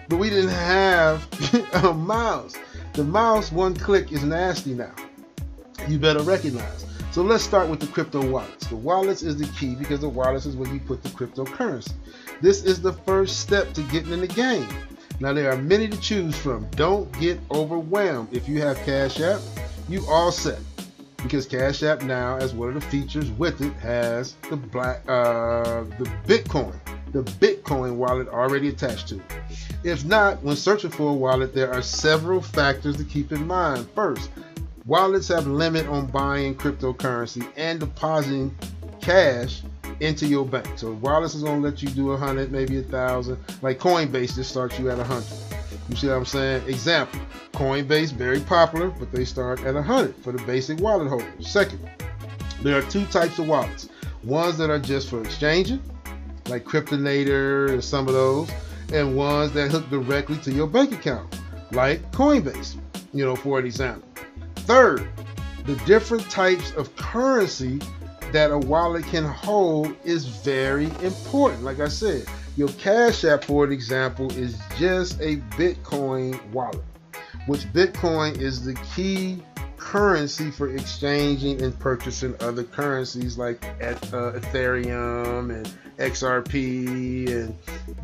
but 0.10 0.18
we 0.18 0.30
didn't 0.30 0.50
have 0.50 1.25
a 1.86 1.94
mouse. 1.94 2.56
The 2.92 3.06
mouse, 3.06 3.53
one 3.53 3.74
click, 3.74 4.12
is 4.12 4.24
nasty 4.24 4.74
now. 4.74 4.94
You 5.88 5.98
better 5.98 6.24
recognize. 6.24 6.93
So 7.13 7.22
let's 7.22 7.43
start 7.43 7.70
with 7.70 7.79
the 7.79 7.86
crypto 7.86 8.27
wallets. 8.27 8.65
The 8.65 8.75
wallets 8.75 9.22
is 9.22 9.38
the 9.38 9.46
key 9.60 9.75
because 9.75 10.00
the 10.00 10.10
wallets 10.10 10.48
is 10.48 10.55
where 10.55 10.67
you 10.74 10.79
put 10.79 11.03
the 11.03 11.10
cryptocurrency. 11.10 11.93
This 12.41 12.63
is 12.63 12.82
the 12.82 12.93
first 12.93 13.39
step 13.39 13.72
to 13.74 13.84
getting 13.84 14.13
in 14.13 14.22
the 14.22 14.27
game. 14.27 14.67
Now 15.20 15.32
there 15.32 15.51
are 15.51 15.58
many 15.58 15.88
to 15.88 15.98
choose 16.01 16.36
from. 16.36 16.67
Don't 16.72 17.12
get 17.20 17.39
overwhelmed. 17.51 18.34
If 18.34 18.50
you 18.50 18.62
have 18.62 18.77
Cash 18.77 19.20
App, 19.20 19.41
you 19.88 20.03
all 20.10 20.32
set 20.32 20.58
because 21.22 21.46
Cash 21.46 21.84
App 21.84 22.01
now, 22.01 22.38
as 22.38 22.55
one 22.55 22.70
of 22.70 22.74
the 22.74 22.82
features 22.82 23.29
with 23.34 23.62
it, 23.62 23.74
has 23.74 24.34
the 24.50 24.58
black 24.58 25.08
uh, 25.08 25.84
the 26.00 26.12
Bitcoin, 26.25 26.74
the 27.12 27.22
Bitcoin 27.22 27.96
wallet 27.96 28.27
already 28.27 28.70
attached 28.70 29.10
to 29.10 29.17
it. 29.17 29.22
If 29.84 30.03
not, 30.03 30.41
when 30.41 30.55
searching 30.55 30.89
for 30.89 31.12
a 31.12 31.13
wallet, 31.13 31.53
there 31.53 31.72
are 31.72 31.84
several 31.84 32.41
factors 32.41 32.98
to 32.98 33.03
keep 33.03 33.32
in 33.32 33.46
mind. 33.46 33.88
First, 33.93 34.32
wallets 34.86 35.28
have 35.30 35.48
limit 35.48 35.88
on 35.88 36.08
buying 36.08 36.56
cryptocurrency 36.56 37.48
and 37.56 37.80
depositing 37.80 38.56
cash 39.02 39.62
into 40.00 40.25
your 40.25 40.46
bank. 40.46 40.68
So 40.78 40.94
wallets 40.94 41.36
is 41.36 41.44
gonna 41.44 41.62
let 41.62 41.82
you 41.82 41.90
do 41.90 42.12
a 42.12 42.18
hundred, 42.18 42.52
maybe 42.52 42.80
a 42.80 42.84
thousand. 42.84 43.38
Like 43.62 43.80
Coinbase 43.80 44.36
just 44.36 44.50
starts 44.50 44.78
you 44.80 44.90
at 44.90 45.00
a 45.00 45.04
hundred. 45.04 45.28
You 45.90 45.96
see 45.96 46.08
what 46.08 46.18
I'm 46.18 46.25
saying? 46.25 46.68
Example, 46.68 47.20
Coinbase, 47.54 48.12
very 48.12 48.40
popular, 48.40 48.90
but 48.90 49.12
they 49.12 49.25
start 49.25 49.60
at 49.62 49.72
a 49.72 49.82
100 49.82 50.16
for 50.18 50.32
the 50.32 50.42
basic 50.44 50.80
wallet 50.80 51.08
holders. 51.08 51.48
Second, 51.48 51.80
there 52.62 52.78
are 52.78 52.90
two 52.90 53.06
types 53.08 53.40
of 53.40 53.48
wallets. 53.48 53.90
Ones 54.24 54.58
that 54.58 54.70
are 54.70 54.80
just 54.80 55.10
for 55.10 55.22
exchanging, 55.22 55.82
like 56.48 56.63
Cryptonator 56.63 57.70
and 57.70 57.84
some 57.84 58.08
of 58.08 58.13
those, 58.13 58.50
and 58.94 59.16
ones 59.16 59.52
that 59.54 59.72
hook 59.72 59.90
directly 59.90 60.38
to 60.38 60.52
your 60.52 60.68
bank 60.68 60.94
account, 60.94 61.38
like 61.72 62.12
Coinbase, 62.12 62.78
you 63.13 63.25
know, 63.25 63.36
for 63.36 63.60
an 63.60 63.66
example. 63.66 64.08
Third, 64.65 65.08
the 65.65 65.75
different 65.86 66.29
types 66.29 66.74
of 66.75 66.96
currency 66.96 67.79
that 68.32 68.51
a 68.51 68.58
wallet 68.58 69.05
can 69.05 69.25
hold 69.25 69.96
is 70.03 70.25
very 70.25 70.86
important. 71.01 71.63
Like 71.63 71.79
I 71.79 71.88
said, 71.88 72.25
your 72.55 72.70
Cash 72.70 73.24
App, 73.25 73.43
for 73.43 73.70
example, 73.70 74.32
is 74.34 74.58
just 74.77 75.20
a 75.22 75.38
Bitcoin 75.58 76.43
wallet, 76.51 76.84
which 77.48 77.62
Bitcoin 77.74 78.39
is 78.39 78.63
the 78.63 78.74
key 78.96 79.41
currency 79.77 80.50
for 80.50 80.70
exchanging 80.70 81.62
and 81.62 81.77
purchasing 81.77 82.34
other 82.39 82.63
currencies 82.63 83.38
like 83.38 83.63
uh, 83.82 84.32
Ethereum 84.32 85.53
and 85.53 85.72
XRP 85.98 87.27
and 87.27 87.55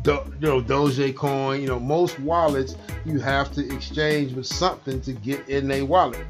you 0.04 0.46
know 0.46 0.60
Dogecoin. 0.60 1.60
You 1.60 1.66
know 1.66 1.80
most 1.80 2.20
wallets 2.20 2.76
you 3.04 3.18
have 3.18 3.50
to 3.52 3.74
exchange 3.74 4.34
with 4.34 4.46
something 4.46 5.00
to 5.00 5.12
get 5.12 5.48
in 5.48 5.70
a 5.70 5.82
wallet, 5.82 6.24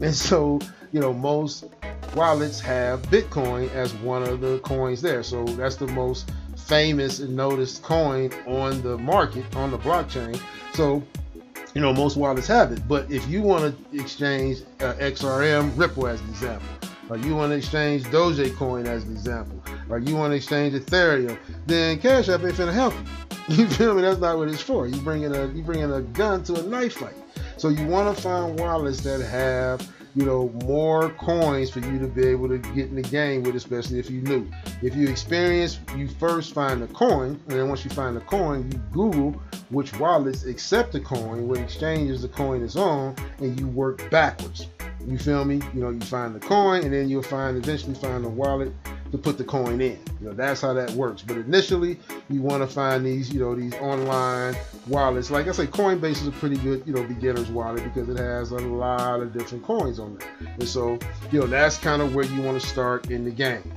and 0.00 0.14
so 0.14 0.58
you 0.92 1.00
know 1.00 1.12
most 1.12 1.64
wallets 2.14 2.60
have 2.60 3.02
Bitcoin 3.02 3.72
as 3.74 3.92
one 3.94 4.22
of 4.22 4.40
the 4.40 4.58
coins 4.60 5.02
there. 5.02 5.22
So 5.22 5.44
that's 5.44 5.76
the 5.76 5.86
most 5.88 6.30
famous 6.56 7.20
and 7.20 7.36
noticed 7.36 7.82
coin 7.82 8.32
on 8.46 8.82
the 8.82 8.98
market 8.98 9.44
on 9.54 9.70
the 9.70 9.78
blockchain. 9.78 10.40
So, 10.72 11.02
you 11.74 11.80
know, 11.80 11.92
most 11.92 12.16
wallets 12.16 12.48
have 12.48 12.72
it. 12.72 12.88
But 12.88 13.10
if 13.10 13.28
you 13.28 13.42
want 13.42 13.76
to 13.92 13.98
exchange 14.00 14.62
uh, 14.80 14.94
XRM, 14.94 15.76
Ripple 15.78 16.06
as 16.06 16.20
an 16.20 16.28
example, 16.30 16.68
or 17.08 17.18
you 17.18 17.36
want 17.36 17.52
to 17.52 17.56
exchange 17.56 18.02
Dogecoin 18.04 18.86
as 18.86 19.04
an 19.04 19.12
example, 19.12 19.62
or 19.88 19.98
you 19.98 20.16
want 20.16 20.32
to 20.32 20.36
exchange 20.36 20.74
Ethereum, 20.74 21.38
then 21.66 21.98
Cash 22.00 22.28
App 22.28 22.42
ain't 22.42 22.54
finna 22.54 22.72
help 22.72 22.94
you. 22.94 23.00
You 23.48 23.68
feel 23.68 23.94
me? 23.94 24.02
That's 24.02 24.18
not 24.18 24.38
what 24.38 24.48
it's 24.48 24.60
for. 24.60 24.88
You 24.88 25.00
bringing 25.02 25.32
a 25.32 25.46
you 25.52 25.62
bringing 25.62 25.92
a 25.92 26.00
gun 26.00 26.42
to 26.44 26.54
a 26.54 26.62
knife 26.64 26.94
fight. 26.94 27.14
So 27.56 27.68
you 27.68 27.86
want 27.86 28.14
to 28.14 28.22
find 28.22 28.58
wallets 28.58 29.00
that 29.02 29.20
have 29.20 29.86
you 30.16 30.24
know, 30.24 30.48
more 30.64 31.10
coins 31.10 31.68
for 31.68 31.80
you 31.80 31.98
to 31.98 32.06
be 32.06 32.26
able 32.26 32.48
to 32.48 32.56
get 32.56 32.86
in 32.88 32.96
the 32.96 33.02
game 33.02 33.42
with, 33.42 33.54
especially 33.54 33.98
if 33.98 34.08
you 34.10 34.22
new. 34.22 34.50
If 34.80 34.96
you 34.96 35.08
experience, 35.08 35.78
you 35.94 36.08
first 36.08 36.54
find 36.54 36.80
the 36.80 36.86
coin, 36.88 37.38
and 37.46 37.58
then 37.58 37.68
once 37.68 37.84
you 37.84 37.90
find 37.90 38.16
the 38.16 38.22
coin, 38.22 38.70
you 38.72 38.78
Google 38.92 39.32
which 39.68 39.98
wallets 39.98 40.44
accept 40.44 40.92
the 40.92 41.00
coin, 41.00 41.46
what 41.48 41.58
exchanges 41.58 42.22
the 42.22 42.28
coin 42.28 42.62
is 42.62 42.76
on, 42.76 43.14
and 43.38 43.60
you 43.60 43.66
work 43.66 44.10
backwards. 44.10 44.68
You 45.06 45.18
feel 45.18 45.44
me? 45.44 45.60
You 45.74 45.80
know, 45.82 45.90
you 45.90 46.00
find 46.00 46.34
the 46.34 46.40
coin, 46.40 46.82
and 46.82 46.92
then 46.92 47.10
you'll 47.10 47.22
find 47.22 47.56
eventually 47.58 47.94
find 47.94 48.24
the 48.24 48.28
wallet 48.28 48.72
to 49.12 49.18
put 49.18 49.38
the 49.38 49.44
coin 49.44 49.80
in. 49.80 49.98
You 50.20 50.28
know, 50.28 50.32
that's 50.32 50.60
how 50.60 50.72
that 50.72 50.90
works. 50.92 51.22
But 51.22 51.36
initially, 51.36 51.98
you 52.28 52.42
want 52.42 52.62
to 52.62 52.66
find 52.66 53.04
these, 53.04 53.32
you 53.32 53.40
know, 53.40 53.54
these 53.54 53.74
online 53.74 54.56
wallets. 54.88 55.30
Like 55.30 55.48
I 55.48 55.52
say, 55.52 55.66
Coinbase 55.66 56.22
is 56.22 56.26
a 56.28 56.32
pretty 56.32 56.56
good, 56.58 56.82
you 56.86 56.94
know, 56.94 57.02
beginner's 57.02 57.50
wallet 57.50 57.84
because 57.84 58.08
it 58.08 58.18
has 58.18 58.50
a 58.50 58.58
lot 58.58 59.20
of 59.20 59.32
different 59.32 59.64
coins 59.64 59.98
on 59.98 60.18
there. 60.18 60.54
And 60.54 60.68
so, 60.68 60.98
you 61.30 61.40
know, 61.40 61.46
that's 61.46 61.78
kind 61.78 62.02
of 62.02 62.14
where 62.14 62.24
you 62.24 62.42
want 62.42 62.60
to 62.60 62.66
start 62.66 63.10
in 63.10 63.24
the 63.24 63.30
game. 63.30 63.72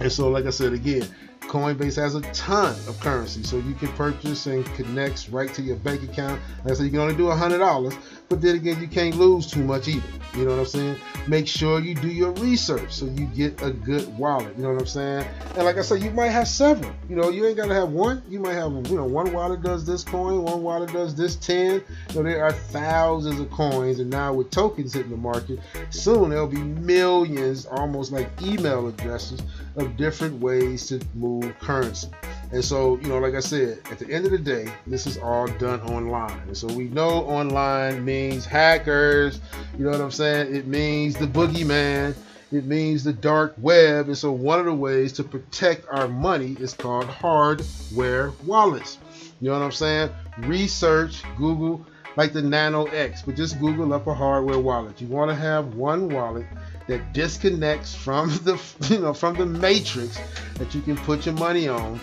And 0.00 0.10
so, 0.10 0.28
like 0.30 0.46
I 0.46 0.50
said 0.50 0.72
again, 0.72 1.06
Coinbase 1.50 1.96
has 1.96 2.14
a 2.14 2.20
ton 2.32 2.76
of 2.86 3.00
currency, 3.00 3.42
so 3.42 3.56
you 3.56 3.74
can 3.74 3.88
purchase 3.94 4.46
and 4.46 4.64
connects 4.76 5.28
right 5.28 5.52
to 5.52 5.62
your 5.62 5.74
bank 5.74 6.00
account. 6.04 6.40
Like 6.62 6.74
I 6.74 6.76
said, 6.76 6.84
you 6.84 6.90
can 6.90 7.00
only 7.00 7.16
do 7.16 7.26
a 7.26 7.34
hundred 7.34 7.58
dollars, 7.58 7.92
but 8.28 8.40
then 8.40 8.54
again, 8.54 8.80
you 8.80 8.86
can't 8.86 9.16
lose 9.16 9.50
too 9.50 9.64
much 9.64 9.88
either. 9.88 10.06
You 10.36 10.44
know 10.44 10.52
what 10.52 10.60
I'm 10.60 10.66
saying? 10.66 10.96
Make 11.26 11.48
sure 11.48 11.80
you 11.80 11.96
do 11.96 12.06
your 12.06 12.30
research 12.34 12.92
so 12.92 13.06
you 13.06 13.26
get 13.26 13.60
a 13.62 13.72
good 13.72 14.16
wallet. 14.16 14.56
You 14.56 14.62
know 14.62 14.74
what 14.74 14.82
I'm 14.82 14.86
saying? 14.86 15.26
And 15.56 15.64
like 15.64 15.76
I 15.76 15.82
said, 15.82 16.04
you 16.04 16.12
might 16.12 16.28
have 16.28 16.46
several. 16.46 16.92
You 17.08 17.16
know, 17.16 17.30
you 17.30 17.44
ain't 17.44 17.56
gotta 17.56 17.74
have 17.74 17.88
one. 17.88 18.22
You 18.28 18.38
might 18.38 18.52
have, 18.52 18.70
you 18.86 18.94
know, 18.94 19.04
one 19.04 19.32
wallet 19.32 19.60
does 19.60 19.84
this 19.84 20.04
coin, 20.04 20.44
one 20.44 20.62
wallet 20.62 20.92
does 20.92 21.16
this 21.16 21.34
10. 21.34 21.82
You 22.10 22.14
know, 22.14 22.22
there 22.22 22.44
are 22.44 22.52
thousands 22.52 23.40
of 23.40 23.50
coins, 23.50 23.98
and 23.98 24.08
now 24.08 24.32
with 24.32 24.52
tokens 24.52 24.94
hitting 24.94 25.10
the 25.10 25.16
market, 25.16 25.58
soon 25.90 26.30
there'll 26.30 26.46
be 26.46 26.62
millions, 26.62 27.66
almost 27.66 28.12
like 28.12 28.28
email 28.40 28.86
addresses 28.86 29.42
of 29.76 29.96
different 29.96 30.40
ways 30.40 30.86
to 30.88 31.00
move 31.14 31.58
currency. 31.60 32.08
And 32.52 32.64
so, 32.64 32.98
you 32.98 33.08
know, 33.08 33.18
like 33.18 33.34
I 33.34 33.40
said, 33.40 33.80
at 33.90 33.98
the 33.98 34.10
end 34.12 34.24
of 34.24 34.32
the 34.32 34.38
day, 34.38 34.72
this 34.86 35.06
is 35.06 35.18
all 35.18 35.46
done 35.46 35.80
online. 35.82 36.40
And 36.40 36.56
so 36.56 36.66
we 36.66 36.84
know 36.88 37.08
online 37.08 38.04
means 38.04 38.44
hackers, 38.44 39.40
you 39.78 39.84
know 39.84 39.90
what 39.90 40.00
I'm 40.00 40.10
saying? 40.10 40.54
It 40.54 40.66
means 40.66 41.14
the 41.14 41.26
boogeyman, 41.26 42.16
it 42.50 42.64
means 42.64 43.04
the 43.04 43.12
dark 43.12 43.54
web. 43.58 44.06
And 44.06 44.18
so 44.18 44.32
one 44.32 44.58
of 44.58 44.64
the 44.64 44.74
ways 44.74 45.12
to 45.14 45.24
protect 45.24 45.86
our 45.90 46.08
money 46.08 46.56
is 46.58 46.74
called 46.74 47.06
hardware 47.06 48.32
wallets. 48.44 48.98
You 49.40 49.50
know 49.50 49.58
what 49.58 49.64
I'm 49.64 49.72
saying? 49.72 50.10
Research, 50.38 51.22
Google, 51.36 51.86
like 52.16 52.32
the 52.32 52.42
Nano 52.42 52.86
X, 52.86 53.22
but 53.22 53.36
just 53.36 53.60
Google 53.60 53.94
up 53.94 54.08
a 54.08 54.14
hardware 54.14 54.58
wallet. 54.58 55.00
You 55.00 55.06
want 55.06 55.30
to 55.30 55.34
have 55.34 55.74
one 55.74 56.08
wallet 56.08 56.46
that 56.90 57.12
disconnects 57.12 57.94
from 57.94 58.28
the 58.44 58.60
you 58.88 58.98
know 58.98 59.14
from 59.14 59.36
the 59.36 59.46
matrix 59.46 60.18
that 60.56 60.74
you 60.74 60.82
can 60.82 60.96
put 60.96 61.24
your 61.24 61.34
money 61.36 61.68
on 61.68 62.00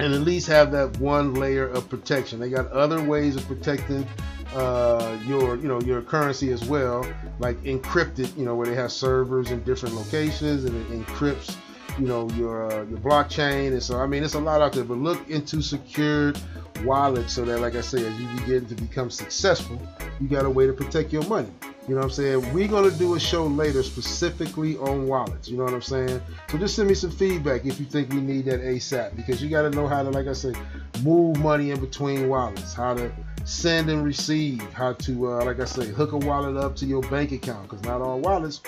and 0.00 0.12
at 0.12 0.20
least 0.22 0.46
have 0.48 0.72
that 0.72 0.98
one 0.98 1.34
layer 1.34 1.68
of 1.68 1.88
protection. 1.88 2.40
They 2.40 2.50
got 2.50 2.70
other 2.72 3.02
ways 3.02 3.36
of 3.36 3.46
protecting 3.46 4.06
uh, 4.54 5.18
your 5.26 5.56
you 5.56 5.68
know 5.68 5.80
your 5.80 6.02
currency 6.02 6.52
as 6.52 6.64
well, 6.64 7.06
like 7.38 7.56
encrypted, 7.62 8.36
you 8.36 8.44
know, 8.44 8.54
where 8.54 8.66
they 8.66 8.74
have 8.74 8.92
servers 8.92 9.50
in 9.50 9.62
different 9.64 9.94
locations 9.94 10.64
and 10.64 10.76
it 10.76 11.06
encrypts 11.06 11.56
you 11.98 12.06
know 12.06 12.28
your 12.30 12.72
uh, 12.72 12.84
your 12.84 12.98
blockchain. 12.98 13.68
And 13.68 13.82
so 13.82 13.98
I 13.98 14.06
mean, 14.06 14.22
it's 14.22 14.34
a 14.34 14.40
lot 14.40 14.60
out 14.60 14.72
there. 14.72 14.84
But 14.84 14.98
look 14.98 15.28
into 15.30 15.62
secured 15.62 16.38
wallets 16.82 17.32
so 17.32 17.44
that, 17.44 17.60
like 17.60 17.74
I 17.74 17.80
say, 17.80 18.04
as 18.04 18.20
you 18.20 18.26
begin 18.38 18.66
to 18.66 18.74
become 18.74 19.10
successful, 19.10 19.80
you 20.20 20.28
got 20.28 20.44
a 20.44 20.50
way 20.50 20.66
to 20.66 20.72
protect 20.72 21.12
your 21.12 21.24
money. 21.24 21.50
You 21.86 21.94
know 21.94 22.00
what 22.00 22.04
I'm 22.06 22.10
saying? 22.12 22.54
We're 22.54 22.68
going 22.68 22.90
to 22.90 22.98
do 22.98 23.14
a 23.14 23.20
show 23.20 23.44
later 23.46 23.82
specifically 23.82 24.78
on 24.78 25.06
wallets. 25.06 25.50
You 25.50 25.58
know 25.58 25.64
what 25.64 25.74
I'm 25.74 25.82
saying? 25.82 26.18
So 26.48 26.56
just 26.56 26.76
send 26.76 26.88
me 26.88 26.94
some 26.94 27.10
feedback 27.10 27.66
if 27.66 27.78
you 27.78 27.84
think 27.84 28.10
we 28.10 28.22
need 28.22 28.46
that 28.46 28.60
ASAP 28.60 29.14
because 29.16 29.42
you 29.42 29.50
got 29.50 29.62
to 29.62 29.70
know 29.70 29.86
how 29.86 30.02
to, 30.02 30.08
like 30.08 30.26
I 30.26 30.32
said, 30.32 30.56
move 31.02 31.38
money 31.40 31.72
in 31.72 31.80
between 31.80 32.30
wallets, 32.30 32.72
how 32.72 32.94
to 32.94 33.12
send 33.44 33.90
and 33.90 34.02
receive, 34.02 34.62
how 34.72 34.94
to, 34.94 35.32
uh, 35.32 35.44
like 35.44 35.60
I 35.60 35.66
say, 35.66 35.86
hook 35.86 36.12
a 36.12 36.16
wallet 36.16 36.56
up 36.56 36.74
to 36.76 36.86
your 36.86 37.02
bank 37.02 37.32
account 37.32 37.68
because 37.68 37.84
not 37.84 38.00
all 38.00 38.18
wallets 38.18 38.62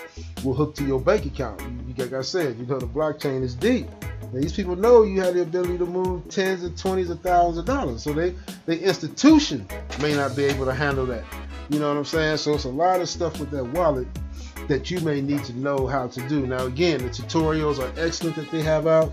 will 0.45 0.53
hook 0.53 0.75
to 0.75 0.85
your 0.85 1.01
bank 1.01 1.25
account. 1.25 1.59
You, 1.89 1.95
like 1.97 2.13
I 2.13 2.21
said, 2.21 2.59
you 2.59 2.67
know, 2.67 2.79
the 2.79 2.87
blockchain 2.87 3.43
is 3.43 3.55
deep. 3.55 3.89
Now, 4.33 4.41
these 4.41 4.53
people 4.53 4.77
know 4.77 5.05
you 5.05 5.23
have 5.23 5.33
the 5.33 5.41
ability 5.41 5.79
to 5.79 5.87
move 5.87 6.29
tens 6.29 6.65
and 6.65 6.77
twenties 6.77 7.09
of 7.09 7.21
thousands 7.21 7.59
of 7.59 7.65
dollars. 7.65 8.03
So 8.03 8.13
they, 8.13 8.35
the 8.67 8.79
institution 8.79 9.67
may 10.03 10.15
not 10.15 10.37
be 10.37 10.45
able 10.45 10.67
to 10.67 10.75
handle 10.75 11.07
that. 11.07 11.25
You 11.69 11.81
know 11.81 11.89
what 11.89 11.99
I'm 11.99 12.05
saying? 12.05 12.37
So 12.39 12.55
it's 12.55 12.65
a 12.65 12.69
lot 12.69 13.01
of 13.01 13.09
stuff 13.09 13.41
with 13.41 13.51
that 13.51 13.65
wallet 13.65 14.07
that 14.69 14.91
you 14.91 15.01
may 15.01 15.21
need 15.21 15.45
to 15.45 15.53
know 15.59 15.87
how 15.87 16.07
to 16.09 16.29
do. 16.29 16.47
Now, 16.47 16.67
again, 16.67 16.99
the 16.99 17.11
tutorials 17.11 17.79
are 17.79 17.93
excellent 18.01 18.37
that 18.37 18.51
they 18.51 18.63
have 18.63 18.87
out. 18.87 19.13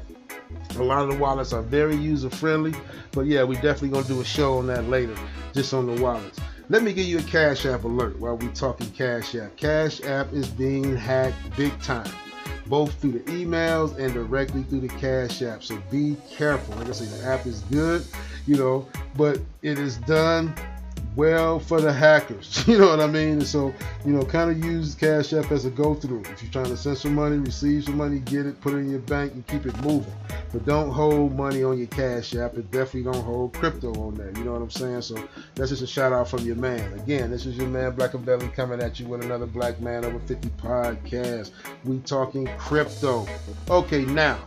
A 0.75 0.83
lot 0.83 1.03
of 1.03 1.09
the 1.09 1.17
wallets 1.17 1.53
are 1.53 1.61
very 1.61 1.95
user 1.95 2.29
friendly, 2.29 2.73
but 3.11 3.25
yeah, 3.25 3.43
we're 3.43 3.61
definitely 3.61 3.89
gonna 3.89 4.07
do 4.07 4.21
a 4.21 4.25
show 4.25 4.57
on 4.57 4.67
that 4.67 4.87
later, 4.87 5.15
just 5.53 5.73
on 5.73 5.93
the 5.93 6.01
wallets. 6.01 6.39
Let 6.69 6.83
me 6.83 6.93
give 6.93 7.05
you 7.05 7.19
a 7.19 7.23
Cash 7.23 7.65
App 7.65 7.83
alert 7.83 8.19
while 8.19 8.37
we 8.37 8.47
talking 8.49 8.89
Cash 8.91 9.35
App. 9.35 9.55
Cash 9.57 10.01
App 10.01 10.31
is 10.31 10.47
being 10.47 10.95
hacked 10.95 11.35
big 11.57 11.79
time, 11.81 12.09
both 12.67 12.93
through 12.95 13.11
the 13.13 13.19
emails 13.31 13.97
and 13.97 14.13
directly 14.13 14.63
through 14.63 14.81
the 14.81 14.87
Cash 14.87 15.41
App. 15.41 15.63
So 15.63 15.77
be 15.91 16.15
careful. 16.31 16.75
Like 16.75 16.89
I 16.89 16.91
say, 16.93 17.05
the 17.05 17.25
app 17.25 17.45
is 17.45 17.59
good, 17.63 18.05
you 18.47 18.55
know, 18.55 18.87
but 19.15 19.39
it 19.61 19.77
is 19.77 19.97
done 19.97 20.55
well 21.15 21.59
for 21.59 21.81
the 21.81 21.91
hackers. 21.91 22.63
You 22.73 22.79
know 22.79 22.89
what 22.89 23.01
I 23.01 23.07
mean? 23.07 23.33
And 23.33 23.47
so, 23.47 23.73
you 24.05 24.13
know, 24.13 24.23
kind 24.23 24.49
of 24.49 24.63
use 24.63 24.95
Cash 24.95 25.33
App 25.33 25.51
as 25.51 25.65
a 25.65 25.69
go 25.69 25.93
through. 25.93 26.21
If 26.21 26.41
you're 26.41 26.51
trying 26.51 26.65
to 26.65 26.77
send 26.77 26.97
some 26.97 27.13
money, 27.13 27.37
receive 27.37 27.83
some 27.83 27.97
money, 27.97 28.19
get 28.19 28.45
it, 28.45 28.59
put 28.61 28.73
it 28.73 28.77
in 28.77 28.89
your 28.89 29.01
bank, 29.01 29.33
and 29.33 29.45
keep 29.45 29.65
it 29.65 29.79
moving. 29.83 30.11
But 30.51 30.65
don't 30.65 30.89
hold 30.89 31.35
money 31.35 31.63
on 31.63 31.77
your 31.77 31.87
Cash 31.87 32.33
App. 32.35 32.57
It 32.57 32.71
definitely 32.71 33.11
don't 33.11 33.23
hold 33.23 33.53
crypto 33.53 33.93
on 33.95 34.15
there. 34.15 34.31
You 34.37 34.45
know 34.45 34.53
what 34.53 34.61
I'm 34.61 34.71
saying? 34.71 35.01
So 35.01 35.15
that's 35.55 35.69
just 35.69 35.83
a 35.83 35.87
shout 35.87 36.13
out 36.13 36.29
from 36.29 36.45
your 36.45 36.55
man. 36.55 36.93
Again, 36.93 37.29
this 37.29 37.45
is 37.45 37.57
your 37.57 37.67
man 37.67 37.91
Blackavelli 37.91 38.53
coming 38.53 38.81
at 38.81 38.99
you 38.99 39.07
with 39.07 39.23
another 39.23 39.45
Black 39.45 39.79
Man 39.81 40.05
Over 40.05 40.19
50 40.19 40.47
podcast. 40.49 41.51
We 41.83 41.99
talking 41.99 42.47
crypto. 42.57 43.27
Okay, 43.69 44.05
now 44.05 44.39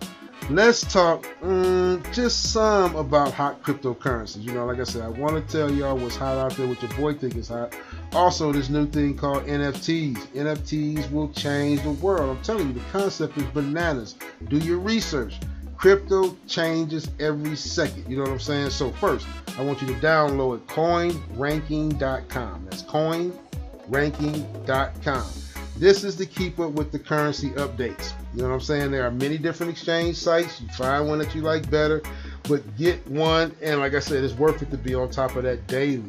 let's 0.51 0.81
talk 0.92 1.27
um, 1.42 2.03
just 2.12 2.53
some 2.53 2.94
about 2.96 3.33
hot 3.33 3.62
cryptocurrencies. 3.62 4.42
You 4.42 4.53
know, 4.53 4.66
like 4.66 4.79
I 4.79 4.85
said, 4.85 5.03
I 5.03 5.09
want 5.09 5.35
to 5.35 5.53
tell 5.53 5.70
y'all 5.70 5.96
what's 5.96 6.16
hot 6.16 6.37
out 6.38 6.57
there, 6.57 6.66
what 6.66 6.83
your 6.83 6.92
boy 6.92 7.14
think 7.14 7.37
is 7.37 7.49
hot. 7.49 7.75
Also, 8.12 8.53
this 8.53 8.68
new 8.68 8.87
thing 8.87 9.16
called 9.16 9.46
NFTs. 9.46 10.18
NFTs 10.29 11.11
will 11.11 11.31
change 11.31 11.83
the 11.83 11.92
world. 11.92 12.37
I'm 12.37 12.42
telling 12.42 12.68
you, 12.68 12.75
the 12.75 12.83
concept 12.92 13.38
is 13.38 13.44
bananas. 13.44 14.16
Do 14.49 14.59
your 14.59 14.79
research. 14.79 15.38
Crypto 15.77 16.37
changes 16.46 17.11
every 17.20 17.57
second. 17.57 18.09
You 18.09 18.16
know 18.16 18.22
what 18.22 18.33
I'm 18.33 18.40
saying? 18.40 18.70
So 18.70 18.90
first, 18.92 19.27
I 19.59 19.62
want 19.62 19.83
you 19.83 19.88
to 19.88 19.94
download 19.94 20.61
coinranking.com. 20.66 22.66
That's 22.70 22.83
coinranking.com. 22.83 25.27
This 25.78 26.04
is 26.04 26.16
to 26.16 26.26
keep 26.26 26.58
up 26.58 26.72
with 26.72 26.90
the 26.90 26.98
currency 26.98 27.50
updates. 27.50 28.12
You 28.34 28.42
know 28.42 28.48
what 28.48 28.54
I'm 28.54 28.60
saying? 28.60 28.90
There 28.90 29.06
are 29.06 29.10
many 29.10 29.36
different 29.36 29.72
exchange 29.72 30.16
sites. 30.16 30.60
You 30.60 30.68
find 30.68 31.06
one 31.06 31.18
that 31.18 31.34
you 31.34 31.42
like 31.42 31.70
better, 31.70 32.02
but 32.44 32.76
get 32.76 33.06
one. 33.08 33.54
And 33.60 33.80
like 33.80 33.94
I 33.94 33.98
said, 33.98 34.24
it's 34.24 34.34
worth 34.34 34.62
it 34.62 34.70
to 34.70 34.78
be 34.78 34.94
on 34.94 35.10
top 35.10 35.36
of 35.36 35.42
that 35.44 35.66
daily. 35.66 36.04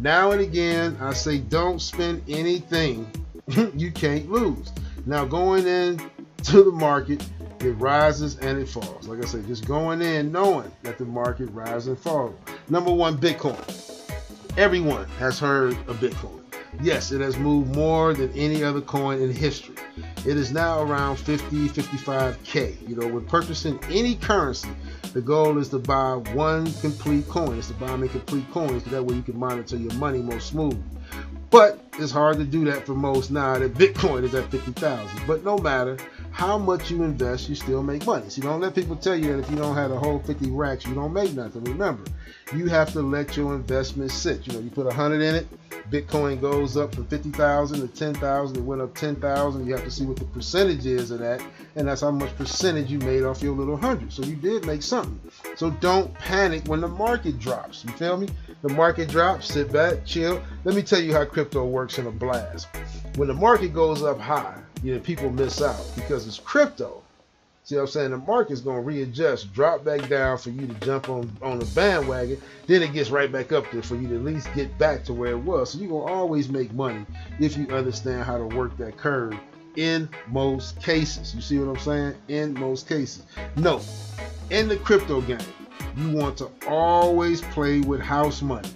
Now 0.00 0.32
and 0.32 0.40
again, 0.42 0.98
I 1.00 1.14
say 1.14 1.38
don't 1.38 1.80
spend 1.80 2.22
anything 2.28 3.10
you 3.74 3.90
can't 3.90 4.30
lose. 4.30 4.72
Now, 5.06 5.24
going 5.24 5.66
in 5.66 6.00
to 6.44 6.64
the 6.64 6.72
market, 6.72 7.24
it 7.60 7.72
rises 7.72 8.36
and 8.38 8.58
it 8.58 8.68
falls. 8.68 9.08
Like 9.08 9.22
I 9.22 9.26
said, 9.26 9.46
just 9.46 9.66
going 9.66 10.02
in 10.02 10.32
knowing 10.32 10.70
that 10.82 10.98
the 10.98 11.04
market 11.04 11.46
rises 11.46 11.86
and 11.86 11.98
falls. 11.98 12.34
Number 12.68 12.92
one, 12.92 13.16
Bitcoin. 13.16 13.62
Everyone 14.58 15.06
has 15.20 15.38
heard 15.38 15.74
of 15.88 15.96
Bitcoin. 15.96 16.45
Yes, 16.82 17.10
it 17.10 17.20
has 17.20 17.38
moved 17.38 17.74
more 17.74 18.12
than 18.14 18.30
any 18.32 18.62
other 18.62 18.80
coin 18.80 19.20
in 19.20 19.32
history. 19.32 19.76
It 20.26 20.36
is 20.36 20.52
now 20.52 20.82
around 20.82 21.16
50, 21.16 21.68
55K. 21.68 22.88
You 22.88 22.96
know, 22.96 23.06
when 23.08 23.24
purchasing 23.24 23.78
any 23.90 24.16
currency, 24.16 24.68
the 25.14 25.22
goal 25.22 25.58
is 25.58 25.70
to 25.70 25.78
buy 25.78 26.14
one 26.34 26.72
complete 26.74 27.26
coin. 27.28 27.58
It's 27.58 27.68
to 27.68 27.74
buy 27.74 27.94
a 27.94 28.08
complete 28.08 28.50
coins 28.50 28.84
so 28.84 28.90
that 28.90 29.02
way 29.02 29.14
you 29.14 29.22
can 29.22 29.38
monitor 29.38 29.76
your 29.76 29.94
money 29.94 30.18
more 30.18 30.40
smooth. 30.40 30.80
But 31.50 31.82
it's 31.98 32.12
hard 32.12 32.36
to 32.38 32.44
do 32.44 32.64
that 32.66 32.84
for 32.84 32.94
most 32.94 33.30
now 33.30 33.58
that 33.58 33.74
Bitcoin 33.74 34.24
is 34.24 34.34
at 34.34 34.50
50,000. 34.50 35.26
But 35.26 35.44
no 35.44 35.56
matter 35.56 35.96
how 36.32 36.58
much 36.58 36.90
you 36.90 37.02
invest, 37.02 37.48
you 37.48 37.54
still 37.54 37.82
make 37.82 38.04
money. 38.04 38.28
So 38.28 38.42
don't 38.42 38.60
let 38.60 38.74
people 38.74 38.96
tell 38.96 39.16
you 39.16 39.32
that 39.32 39.38
if 39.38 39.50
you 39.50 39.56
don't 39.56 39.74
have 39.74 39.90
a 39.90 39.98
whole 39.98 40.18
50 40.18 40.50
racks, 40.50 40.84
you 40.84 40.94
don't 40.94 41.12
make 41.12 41.32
nothing. 41.32 41.64
Remember, 41.64 42.02
you 42.54 42.66
have 42.66 42.92
to 42.92 43.02
let 43.02 43.36
your 43.36 43.54
investment 43.54 44.10
sit. 44.10 44.46
You 44.46 44.52
know, 44.54 44.60
you 44.60 44.70
put 44.70 44.82
a 44.82 44.88
100 44.88 45.20
in 45.20 45.34
it, 45.34 45.46
Bitcoin 45.90 46.40
goes 46.40 46.76
up 46.76 46.94
from 46.94 47.06
50,000 47.06 47.80
to 47.80 47.88
10,000, 47.88 48.56
it 48.56 48.62
went 48.62 48.82
up 48.82 48.94
10,000. 48.94 49.66
You 49.66 49.72
have 49.72 49.84
to 49.84 49.90
see 49.90 50.04
what 50.04 50.16
the 50.16 50.24
percentage 50.24 50.84
is 50.84 51.10
of 51.10 51.20
that, 51.20 51.42
and 51.76 51.86
that's 51.86 52.00
how 52.00 52.10
much 52.10 52.34
percentage 52.36 52.90
you 52.90 52.98
made 52.98 53.22
off 53.22 53.42
your 53.42 53.54
little 53.54 53.76
hundred. 53.76 54.12
So 54.12 54.22
you 54.22 54.36
did 54.36 54.66
make 54.66 54.82
something. 54.82 55.20
So 55.54 55.70
don't 55.70 56.12
panic 56.14 56.66
when 56.66 56.80
the 56.80 56.88
market 56.88 57.38
drops. 57.38 57.84
You 57.84 57.92
feel 57.92 58.16
me? 58.16 58.28
The 58.62 58.68
market 58.70 59.08
drops, 59.08 59.52
sit 59.52 59.72
back, 59.72 60.04
chill. 60.04 60.42
Let 60.64 60.74
me 60.74 60.82
tell 60.82 61.00
you 61.00 61.12
how 61.12 61.24
crypto 61.24 61.64
works 61.64 61.98
in 61.98 62.06
a 62.06 62.10
blast. 62.10 62.68
When 63.16 63.28
the 63.28 63.34
market 63.34 63.72
goes 63.72 64.02
up 64.02 64.18
high, 64.18 64.58
you 64.82 64.94
know, 64.94 65.00
people 65.00 65.30
miss 65.30 65.62
out 65.62 65.84
because 65.94 66.26
it's 66.26 66.38
crypto. 66.38 67.02
See 67.66 67.74
what 67.74 67.80
I'm 67.80 67.88
saying? 67.88 68.10
The 68.12 68.18
market's 68.18 68.60
gonna 68.60 68.80
readjust, 68.80 69.52
drop 69.52 69.84
back 69.84 70.08
down 70.08 70.38
for 70.38 70.50
you 70.50 70.68
to 70.68 70.74
jump 70.86 71.08
on 71.08 71.36
on 71.42 71.58
the 71.58 71.64
bandwagon. 71.64 72.40
Then 72.68 72.80
it 72.80 72.92
gets 72.92 73.10
right 73.10 73.30
back 73.30 73.50
up 73.50 73.68
there 73.72 73.82
for 73.82 73.96
you 73.96 74.06
to 74.06 74.14
at 74.14 74.22
least 74.22 74.48
get 74.54 74.78
back 74.78 75.02
to 75.06 75.12
where 75.12 75.32
it 75.32 75.40
was. 75.40 75.72
So 75.72 75.80
you're 75.80 75.88
gonna 75.88 76.14
always 76.14 76.48
make 76.48 76.72
money 76.74 77.04
if 77.40 77.56
you 77.56 77.66
understand 77.70 78.22
how 78.22 78.38
to 78.38 78.44
work 78.44 78.76
that 78.76 78.96
curve 78.96 79.34
in 79.74 80.08
most 80.28 80.80
cases. 80.80 81.34
You 81.34 81.40
see 81.40 81.58
what 81.58 81.68
I'm 81.68 81.82
saying? 81.82 82.14
In 82.28 82.54
most 82.54 82.88
cases. 82.88 83.24
No, 83.56 83.80
in 84.50 84.68
the 84.68 84.76
crypto 84.76 85.20
game, 85.22 85.38
you 85.96 86.12
want 86.12 86.38
to 86.38 86.48
always 86.68 87.40
play 87.42 87.80
with 87.80 88.00
house 88.00 88.42
money. 88.42 88.70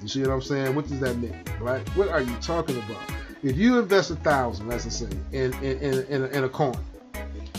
You 0.00 0.06
see 0.06 0.20
what 0.20 0.30
I'm 0.30 0.40
saying? 0.40 0.72
What 0.76 0.86
does 0.86 1.00
that 1.00 1.16
mean? 1.16 1.42
Right? 1.60 1.82
What 1.96 2.10
are 2.10 2.22
you 2.22 2.36
talking 2.36 2.76
about? 2.76 3.10
If 3.42 3.56
you 3.56 3.80
invest 3.80 4.12
a 4.12 4.16
thousand, 4.16 4.68
let's 4.68 4.84
say, 4.94 5.08
in 5.32 5.52
in, 5.54 5.80
in, 5.80 6.04
in, 6.04 6.22
a, 6.22 6.26
in 6.26 6.44
a 6.44 6.48
coin, 6.48 6.78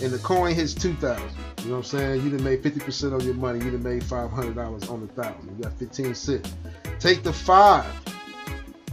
and 0.02 0.12
the 0.12 0.20
coin 0.20 0.54
hits 0.54 0.74
two 0.74 0.94
thousand, 0.96 1.30
you 1.60 1.66
know 1.66 1.72
what 1.72 1.78
I'm 1.78 1.84
saying? 1.84 2.24
You 2.24 2.30
done 2.30 2.44
made 2.44 2.64
50% 2.64 3.14
of 3.14 3.24
your 3.24 3.34
money, 3.34 3.64
you 3.64 3.72
done 3.72 3.84
made 3.84 4.04
$500 4.04 4.92
on 4.92 5.08
the 5.08 5.22
thousand. 5.22 5.58
You 5.58 5.64
got 5.64 5.74
15 5.74 6.16
cents. 6.16 6.54
Take 7.00 7.24
the 7.24 7.34
five, 7.34 7.86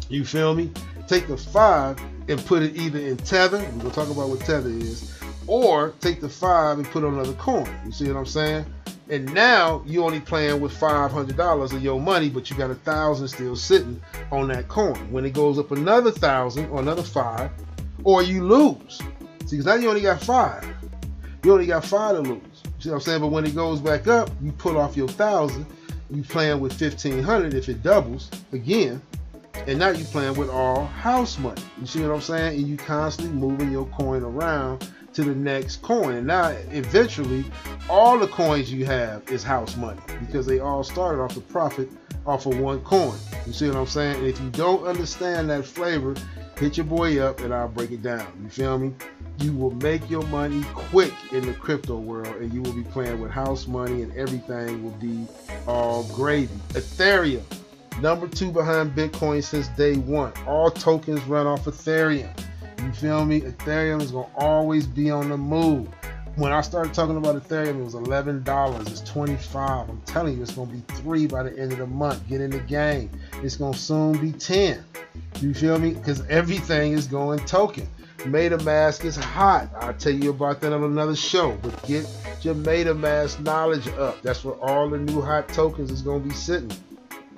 you 0.08 0.24
feel 0.24 0.54
me? 0.54 0.70
Take 1.06 1.28
the 1.28 1.36
five 1.36 2.00
and 2.28 2.44
put 2.46 2.62
it 2.62 2.76
either 2.76 2.98
in 2.98 3.16
Tether, 3.18 3.58
we're 3.58 3.82
gonna 3.82 3.90
talk 3.90 4.10
about 4.10 4.28
what 4.28 4.40
Tether 4.40 4.70
is, 4.70 5.18
or 5.46 5.94
take 6.00 6.20
the 6.20 6.28
five 6.28 6.78
and 6.78 6.86
put 6.86 7.04
on 7.04 7.14
another 7.14 7.34
coin. 7.34 7.68
You 7.84 7.92
see 7.92 8.08
what 8.08 8.16
I'm 8.16 8.26
saying? 8.26 8.64
And 9.10 9.32
now 9.34 9.82
you 9.84 10.02
only 10.02 10.20
playing 10.20 10.60
with 10.60 10.72
five 10.72 11.12
hundred 11.12 11.36
dollars 11.36 11.72
of 11.72 11.82
your 11.82 12.00
money, 12.00 12.30
but 12.30 12.50
you 12.50 12.56
got 12.56 12.70
a 12.70 12.74
thousand 12.74 13.28
still 13.28 13.54
sitting 13.54 14.00
on 14.32 14.48
that 14.48 14.68
coin. 14.68 15.12
When 15.12 15.26
it 15.26 15.34
goes 15.34 15.58
up 15.58 15.72
another 15.72 16.10
thousand 16.10 16.70
or 16.70 16.80
another 16.80 17.02
five, 17.02 17.50
or 18.02 18.22
you 18.22 18.44
lose. 18.44 18.98
See, 19.46 19.56
because 19.56 19.66
now 19.66 19.74
you 19.74 19.88
only 19.90 20.00
got 20.00 20.22
five. 20.22 20.64
You 21.44 21.52
only 21.52 21.66
got 21.66 21.84
five 21.84 22.16
to 22.16 22.22
lose. 22.22 22.40
You 22.64 22.70
see 22.80 22.88
what 22.88 22.94
I'm 22.94 23.00
saying? 23.02 23.20
But 23.20 23.26
when 23.26 23.44
it 23.44 23.54
goes 23.54 23.78
back 23.78 24.08
up, 24.08 24.30
you 24.40 24.50
put 24.52 24.76
off 24.76 24.96
your 24.96 25.08
thousand. 25.08 25.66
You 26.10 26.22
playing 26.22 26.60
with 26.60 26.72
fifteen 26.72 27.22
hundred 27.22 27.52
if 27.52 27.68
it 27.68 27.82
doubles 27.82 28.30
again, 28.52 29.02
and 29.66 29.78
now 29.78 29.90
you 29.90 30.04
playing 30.04 30.34
with 30.34 30.48
all 30.48 30.86
house 30.86 31.38
money. 31.38 31.60
You 31.78 31.86
see 31.86 32.00
what 32.00 32.12
I'm 32.12 32.20
saying? 32.22 32.58
And 32.58 32.66
you 32.66 32.76
constantly 32.78 33.34
moving 33.34 33.70
your 33.70 33.86
coin 33.86 34.22
around 34.22 34.88
to 35.14 35.24
the 35.24 35.34
next 35.34 35.82
coin. 35.82 36.16
And 36.16 36.26
now, 36.26 36.48
eventually, 36.70 37.44
all 37.88 38.18
the 38.18 38.26
coins 38.26 38.72
you 38.72 38.84
have 38.86 39.28
is 39.30 39.42
house 39.42 39.76
money 39.76 40.00
because 40.20 40.46
they 40.46 40.60
all 40.60 40.84
started 40.84 41.22
off 41.22 41.34
the 41.34 41.40
profit 41.40 41.88
off 42.26 42.46
of 42.46 42.58
one 42.58 42.80
coin. 42.80 43.16
You 43.46 43.52
see 43.52 43.68
what 43.68 43.76
I'm 43.76 43.86
saying? 43.86 44.16
And 44.16 44.26
if 44.26 44.40
you 44.40 44.50
don't 44.50 44.84
understand 44.86 45.50
that 45.50 45.64
flavor, 45.64 46.14
hit 46.58 46.76
your 46.76 46.86
boy 46.86 47.20
up 47.20 47.40
and 47.40 47.52
I'll 47.52 47.68
break 47.68 47.90
it 47.90 48.02
down. 48.02 48.26
You 48.42 48.48
feel 48.48 48.78
me? 48.78 48.94
You 49.40 49.52
will 49.52 49.72
make 49.72 50.08
your 50.08 50.22
money 50.24 50.62
quick 50.74 51.12
in 51.32 51.44
the 51.44 51.52
crypto 51.52 51.96
world 51.96 52.34
and 52.36 52.52
you 52.52 52.62
will 52.62 52.72
be 52.72 52.84
playing 52.84 53.20
with 53.20 53.30
house 53.30 53.66
money 53.66 54.02
and 54.02 54.14
everything 54.16 54.82
will 54.82 54.92
be 54.92 55.26
all 55.66 56.04
gravy. 56.14 56.54
Ethereum, 56.70 57.42
number 58.00 58.28
two 58.28 58.50
behind 58.50 58.92
Bitcoin 58.92 59.42
since 59.42 59.68
day 59.68 59.96
one. 59.96 60.32
All 60.46 60.70
tokens 60.70 61.22
run 61.24 61.46
off 61.46 61.64
Ethereum. 61.64 62.32
You 62.84 62.92
feel 62.92 63.24
me? 63.24 63.40
Ethereum 63.40 64.02
is 64.02 64.10
gonna 64.10 64.28
always 64.36 64.86
be 64.86 65.10
on 65.10 65.30
the 65.30 65.38
move. 65.38 65.88
When 66.36 66.52
I 66.52 66.60
started 66.60 66.92
talking 66.92 67.16
about 67.16 67.36
Ethereum, 67.36 67.80
it 67.80 67.84
was 67.84 67.94
eleven 67.94 68.42
dollars. 68.42 68.86
It's 68.88 69.00
twenty 69.00 69.36
five. 69.36 69.88
I'm 69.88 70.02
telling 70.02 70.36
you, 70.36 70.42
it's 70.42 70.52
gonna 70.52 70.70
be 70.70 70.82
three 70.96 71.26
by 71.26 71.44
the 71.44 71.58
end 71.58 71.72
of 71.72 71.78
the 71.78 71.86
month. 71.86 72.28
Get 72.28 72.42
in 72.42 72.50
the 72.50 72.58
game. 72.58 73.08
It's 73.42 73.56
gonna 73.56 73.76
soon 73.76 74.18
be 74.18 74.32
ten. 74.32 74.84
You 75.40 75.54
feel 75.54 75.78
me? 75.78 75.94
Because 75.94 76.26
everything 76.26 76.92
is 76.92 77.06
going 77.06 77.38
token. 77.46 77.88
MetaMask 78.18 79.04
is 79.04 79.16
hot. 79.16 79.70
I'll 79.76 79.94
tell 79.94 80.12
you 80.12 80.30
about 80.30 80.60
that 80.60 80.72
on 80.74 80.82
another 80.82 81.16
show. 81.16 81.56
But 81.62 81.82
get 81.86 82.06
your 82.42 82.54
MetaMask 82.54 83.40
knowledge 83.40 83.88
up. 83.88 84.20
That's 84.20 84.44
where 84.44 84.56
all 84.56 84.90
the 84.90 84.98
new 84.98 85.22
hot 85.22 85.48
tokens 85.48 85.90
is 85.90 86.02
gonna 86.02 86.20
be 86.20 86.34
sitting. 86.34 86.72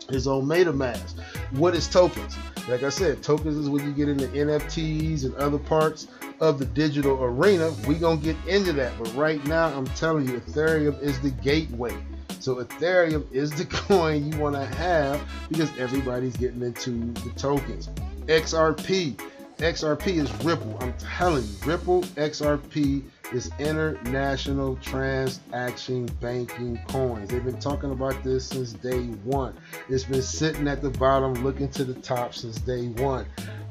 Is 0.09 0.27
on 0.27 0.47
MetaMask. 0.47 1.21
What 1.53 1.77
is 1.77 1.87
tokens? 1.87 2.37
Like 2.69 2.83
I 2.83 2.89
said, 2.89 3.23
tokens 3.23 3.57
is 3.57 3.69
when 3.69 3.85
you 3.85 3.93
get 3.93 4.09
into 4.09 4.27
NFTs 4.27 5.25
and 5.25 5.35
other 5.37 5.59
parts 5.59 6.09
of 6.41 6.59
the 6.59 6.65
digital 6.65 7.23
arena. 7.23 7.71
We 7.87 7.95
gonna 7.95 8.21
get 8.21 8.37
into 8.49 8.73
that, 8.75 8.93
but 8.99 9.15
right 9.15 9.45
now 9.47 9.69
I'm 9.69 9.87
telling 9.89 10.29
you, 10.29 10.41
Ethereum 10.41 11.01
is 11.01 11.21
the 11.21 11.31
gateway. 11.31 11.97
So 12.41 12.57
Ethereum 12.57 13.31
is 13.33 13.53
the 13.53 13.65
coin 13.71 14.33
you 14.33 14.39
want 14.39 14.57
to 14.57 14.65
have 14.65 15.21
because 15.49 15.71
everybody's 15.79 16.37
getting 16.37 16.63
into 16.63 17.13
the 17.23 17.31
tokens. 17.37 17.89
XRP, 18.27 19.17
XRP 19.59 20.07
is 20.17 20.45
Ripple. 20.45 20.77
I'm 20.81 20.93
telling 20.95 21.45
you, 21.45 21.55
Ripple 21.65 22.03
XRP 22.03 23.05
is 23.33 23.51
international 23.59 24.77
transaction 24.77 26.07
banking 26.21 26.79
coins. 26.89 27.31
They've 27.31 27.45
been 27.45 27.59
talking 27.59 27.91
about 27.91 28.23
this 28.23 28.47
since 28.47 28.73
day 28.73 29.07
one. 29.25 29.55
It's 29.89 30.05
been 30.05 30.23
sitting 30.23 30.69
at 30.69 30.83
the 30.83 30.91
bottom, 30.91 31.35
looking 31.45 31.69
to 31.71 31.85
the 31.85 31.95
top 31.95 32.35
since 32.35 32.57
day 32.61 32.89
one. 32.89 33.27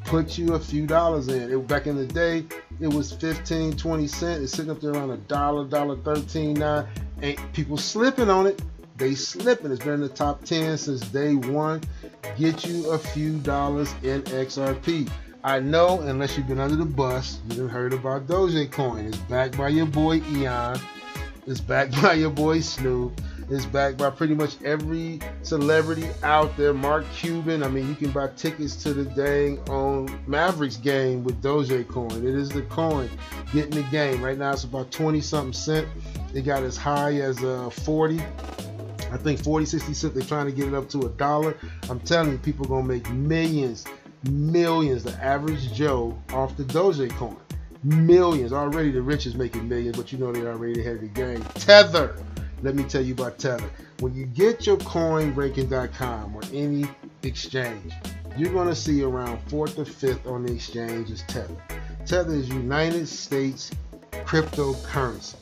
Put 0.06 0.38
you 0.38 0.54
a 0.54 0.60
few 0.60 0.86
dollars 0.86 1.30
in. 1.30 1.52
It, 1.52 1.68
back 1.68 1.88
in 1.88 1.96
the 1.96 2.06
day, 2.06 2.46
it 2.80 2.88
was 2.88 3.12
15, 3.14 3.76
20 3.76 4.08
cents. 4.08 4.44
It's 4.44 4.54
sitting 4.54 4.72
up 4.72 4.82
there 4.82 4.92
around 4.92 5.12
a 5.12 5.18
dollar, 5.18 5.66
dollar 5.66 5.98
13, 5.98 6.54
nine. 6.56 6.88
Ain't 7.22 7.54
people 7.54 7.78
slipping 7.78 8.30
on 8.30 8.46
it. 8.46 8.62
They 8.98 9.16
slipping. 9.16 9.72
It's 9.72 9.84
been 9.84 9.96
in 9.96 10.02
the 10.02 10.10
top 10.10 10.44
10 10.46 10.78
since 10.78 11.02
day 11.02 11.36
one. 11.36 11.82
Get 12.38 12.66
you 12.66 12.92
a 12.92 12.98
few 12.98 13.38
dollars 13.40 13.94
in 14.04 14.22
XRP. 14.24 15.10
I 15.46 15.60
know, 15.60 16.00
unless 16.00 16.36
you've 16.36 16.48
been 16.48 16.60
under 16.60 16.76
the 16.76 16.86
bus, 16.86 17.40
you 17.52 17.62
have 17.62 17.72
heard 17.72 17.94
about 17.94 18.26
Dogecoin. 18.26 19.08
It's 19.08 19.18
backed 19.18 19.56
by 19.56 19.68
your 19.68 19.86
boy 19.86 20.20
Elon. 20.22 20.80
It's 21.46 21.62
backed 21.62 22.02
by 22.02 22.14
your 22.14 22.32
boy 22.32 22.62
Snoop. 22.62 23.22
It's 23.52 23.68
backed 23.68 23.98
by 23.98 24.10
pretty 24.10 24.34
much 24.34 24.60
every 24.64 25.20
celebrity 25.44 26.08
out 26.24 26.58
there. 26.58 26.74
Mark 26.74 27.06
Cuban. 27.14 27.62
I 27.62 27.68
mean, 27.68 27.88
you 27.88 27.94
can 27.94 28.10
buy 28.10 28.30
tickets 28.30 28.76
to 28.78 28.94
the 28.96 29.06
dang 29.06 29.60
on 29.70 30.20
Mavericks 30.26 30.78
game 30.78 31.24
with 31.24 31.44
Dogecoin. 31.44 32.24
It 32.24 32.34
is 32.34 32.50
the 32.50 32.64
coin 32.64 33.08
getting 33.54 33.70
the 33.70 33.88
game. 33.92 34.24
Right 34.24 34.40
now, 34.40 34.52
it's 34.52 34.64
about 34.64 34.90
20 34.90 35.22
something 35.22 35.54
cent. 35.54 35.88
It 36.34 36.42
got 36.42 36.64
as 36.64 36.76
high 36.76 37.18
as 37.18 37.44
uh, 37.44 37.70
40. 37.70 38.20
I 39.12 39.18
think 39.18 39.44
40, 39.44 39.68
60 39.68 39.94
cents. 39.94 40.14
They're 40.16 40.24
trying 40.24 40.48
to 40.48 40.52
get 40.52 40.68
it 40.68 40.74
up 40.74 40.90
to 40.90 41.06
a 41.06 41.10
dollar. 41.10 41.56
I'm 41.88 42.00
telling 42.00 42.32
you, 42.32 42.40
people 42.40 42.66
are 42.66 42.70
going 42.70 42.88
to 42.88 42.94
make 42.94 43.08
millions 43.12 43.86
millions, 44.30 45.04
the 45.04 45.14
average 45.24 45.74
Joe, 45.74 46.18
off 46.34 46.56
the 46.58 46.64
Dogecoin. 46.64 47.38
Millions. 47.84 48.52
Already 48.52 48.92
the 48.92 49.02
rich 49.02 49.26
is 49.26 49.36
making 49.36 49.70
millions, 49.70 49.98
but 49.98 50.12
you 50.12 50.18
know 50.18 50.32
they 50.32 50.46
already 50.46 50.84
have 50.84 51.02
the 51.02 51.08
game. 51.08 51.42
Tether. 51.56 52.16
Let 52.62 52.76
me 52.76 52.84
tell 52.84 53.02
you 53.04 53.14
about 53.14 53.38
Tether. 53.38 53.70
When 54.00 54.16
you 54.16 54.26
get 54.26 54.66
your 54.66 54.78
coinranking.com 54.78 56.36
or 56.36 56.42
any 56.52 56.86
exchange, 57.24 57.94
you're 58.38 58.52
going 58.52 58.68
to 58.68 58.76
see 58.76 59.04
around 59.04 59.40
fourth 59.50 59.78
or 59.78 59.86
fifth 59.86 60.26
on 60.26 60.46
the 60.46 60.54
exchange 60.54 61.12
is 61.12 61.22
Tether. 61.28 61.56
Tether 62.06 62.34
is 62.34 62.50
United 62.50 63.08
States 63.08 63.72
cryptocurrency. 64.12 65.36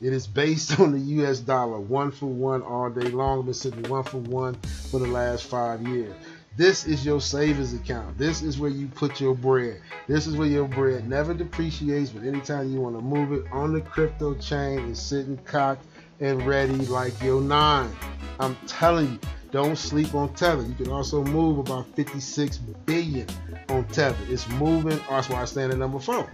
It 0.00 0.12
is 0.12 0.26
based 0.26 0.80
on 0.80 0.92
the 0.92 0.98
US 1.22 1.38
dollar, 1.38 1.78
one 1.78 2.10
for 2.10 2.26
one 2.26 2.62
all 2.62 2.90
day 2.90 3.08
long. 3.08 3.44
Been 3.44 3.54
sitting 3.54 3.88
one 3.88 4.02
for 4.02 4.18
one 4.18 4.54
for 4.90 4.98
the 4.98 5.06
last 5.06 5.44
five 5.44 5.86
years. 5.86 6.14
This 6.54 6.86
is 6.86 7.04
your 7.04 7.20
savings 7.20 7.72
account. 7.72 8.18
This 8.18 8.42
is 8.42 8.58
where 8.58 8.70
you 8.70 8.86
put 8.88 9.20
your 9.22 9.34
bread. 9.34 9.80
This 10.06 10.26
is 10.26 10.36
where 10.36 10.48
your 10.48 10.68
bread 10.68 11.08
never 11.08 11.32
depreciates, 11.32 12.10
but 12.10 12.24
anytime 12.24 12.70
you 12.70 12.78
want 12.78 12.94
to 12.94 13.00
move 13.00 13.32
it 13.32 13.50
on 13.50 13.72
the 13.72 13.80
crypto 13.80 14.34
chain, 14.34 14.90
it's 14.90 15.00
sitting 15.00 15.38
cocked 15.46 15.86
and 16.20 16.46
ready 16.46 16.74
like 16.74 17.20
your 17.22 17.40
nine. 17.40 17.90
I'm 18.38 18.54
telling 18.66 19.12
you, 19.12 19.18
don't 19.50 19.76
sleep 19.76 20.14
on 20.14 20.34
Tether. 20.34 20.62
You 20.62 20.74
can 20.74 20.88
also 20.90 21.24
move 21.24 21.58
about 21.58 21.86
56 21.96 22.58
billion 22.58 23.26
on 23.70 23.84
Tether. 23.86 24.16
It's 24.28 24.46
moving. 24.50 25.00
Oh, 25.08 25.14
that's 25.16 25.30
why 25.30 25.40
I 25.40 25.46
stand 25.46 25.72
at 25.72 25.78
number 25.78 26.00
four. 26.00 26.30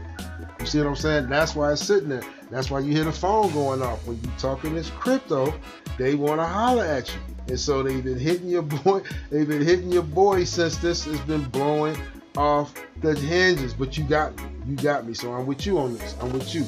You 0.58 0.66
see 0.66 0.78
what 0.78 0.88
I'm 0.88 0.96
saying? 0.96 1.28
That's 1.28 1.54
why 1.54 1.72
it's 1.72 1.84
sitting 1.84 2.08
there. 2.08 2.22
That's 2.50 2.72
why 2.72 2.80
you 2.80 2.92
hear 2.92 3.04
the 3.04 3.12
phone 3.12 3.52
going 3.52 3.82
off. 3.82 4.04
When 4.04 4.20
you 4.20 4.30
talking 4.36 4.74
this 4.74 4.90
crypto, 4.90 5.54
they 5.96 6.16
want 6.16 6.40
to 6.40 6.44
holler 6.44 6.84
at 6.84 7.08
you. 7.08 7.20
And 7.48 7.58
so 7.58 7.82
they've 7.82 8.04
been 8.04 8.18
hitting 8.18 8.48
your 8.48 8.62
boy, 8.84 9.02
they've 9.30 9.48
been 9.48 9.64
hitting 9.64 9.90
your 9.90 10.02
boy 10.02 10.44
since 10.44 10.76
this 10.76 11.04
has 11.04 11.20
been 11.20 11.44
blowing 11.44 11.96
off 12.36 12.74
the 13.00 13.14
hinges. 13.14 13.74
But 13.74 13.96
you 13.96 14.04
got 14.04 14.36
me. 14.36 14.44
You 14.66 14.76
got 14.76 15.06
me. 15.06 15.14
So 15.14 15.32
I'm 15.32 15.46
with 15.46 15.66
you 15.66 15.78
on 15.78 15.96
this. 15.96 16.14
I'm 16.20 16.32
with 16.32 16.54
you. 16.54 16.64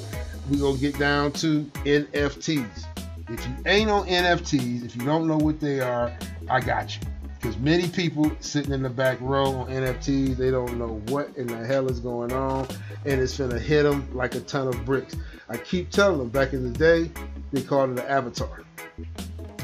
we're 0.50 0.60
gonna 0.60 0.78
get 0.78 0.98
down 0.98 1.32
to 1.32 1.64
NFTs. 1.84 2.86
If 3.28 3.46
you 3.46 3.54
ain't 3.66 3.90
on 3.90 4.06
NFTs, 4.06 4.84
if 4.84 4.96
you 4.96 5.04
don't 5.04 5.28
know 5.28 5.36
what 5.36 5.60
they 5.60 5.80
are, 5.80 6.12
I 6.48 6.60
got 6.60 6.96
you. 6.96 7.02
Because 7.40 7.56
many 7.58 7.88
people 7.88 8.30
sitting 8.40 8.72
in 8.72 8.82
the 8.82 8.90
back 8.90 9.18
row 9.20 9.46
on 9.46 9.68
NFTs, 9.68 10.36
they 10.36 10.50
don't 10.50 10.78
know 10.78 11.00
what 11.08 11.34
in 11.36 11.46
the 11.46 11.64
hell 11.64 11.88
is 11.90 12.00
going 12.00 12.32
on, 12.32 12.66
and 13.06 13.20
it's 13.20 13.38
gonna 13.38 13.58
hit 13.58 13.84
them 13.84 14.06
like 14.12 14.34
a 14.34 14.40
ton 14.40 14.68
of 14.68 14.84
bricks. 14.84 15.16
I 15.48 15.56
keep 15.56 15.90
telling 15.90 16.18
them 16.18 16.28
back 16.28 16.52
in 16.52 16.70
the 16.70 16.78
day, 16.78 17.10
they 17.52 17.62
called 17.62 17.90
it 17.90 18.00
an 18.00 18.06
avatar, 18.06 18.62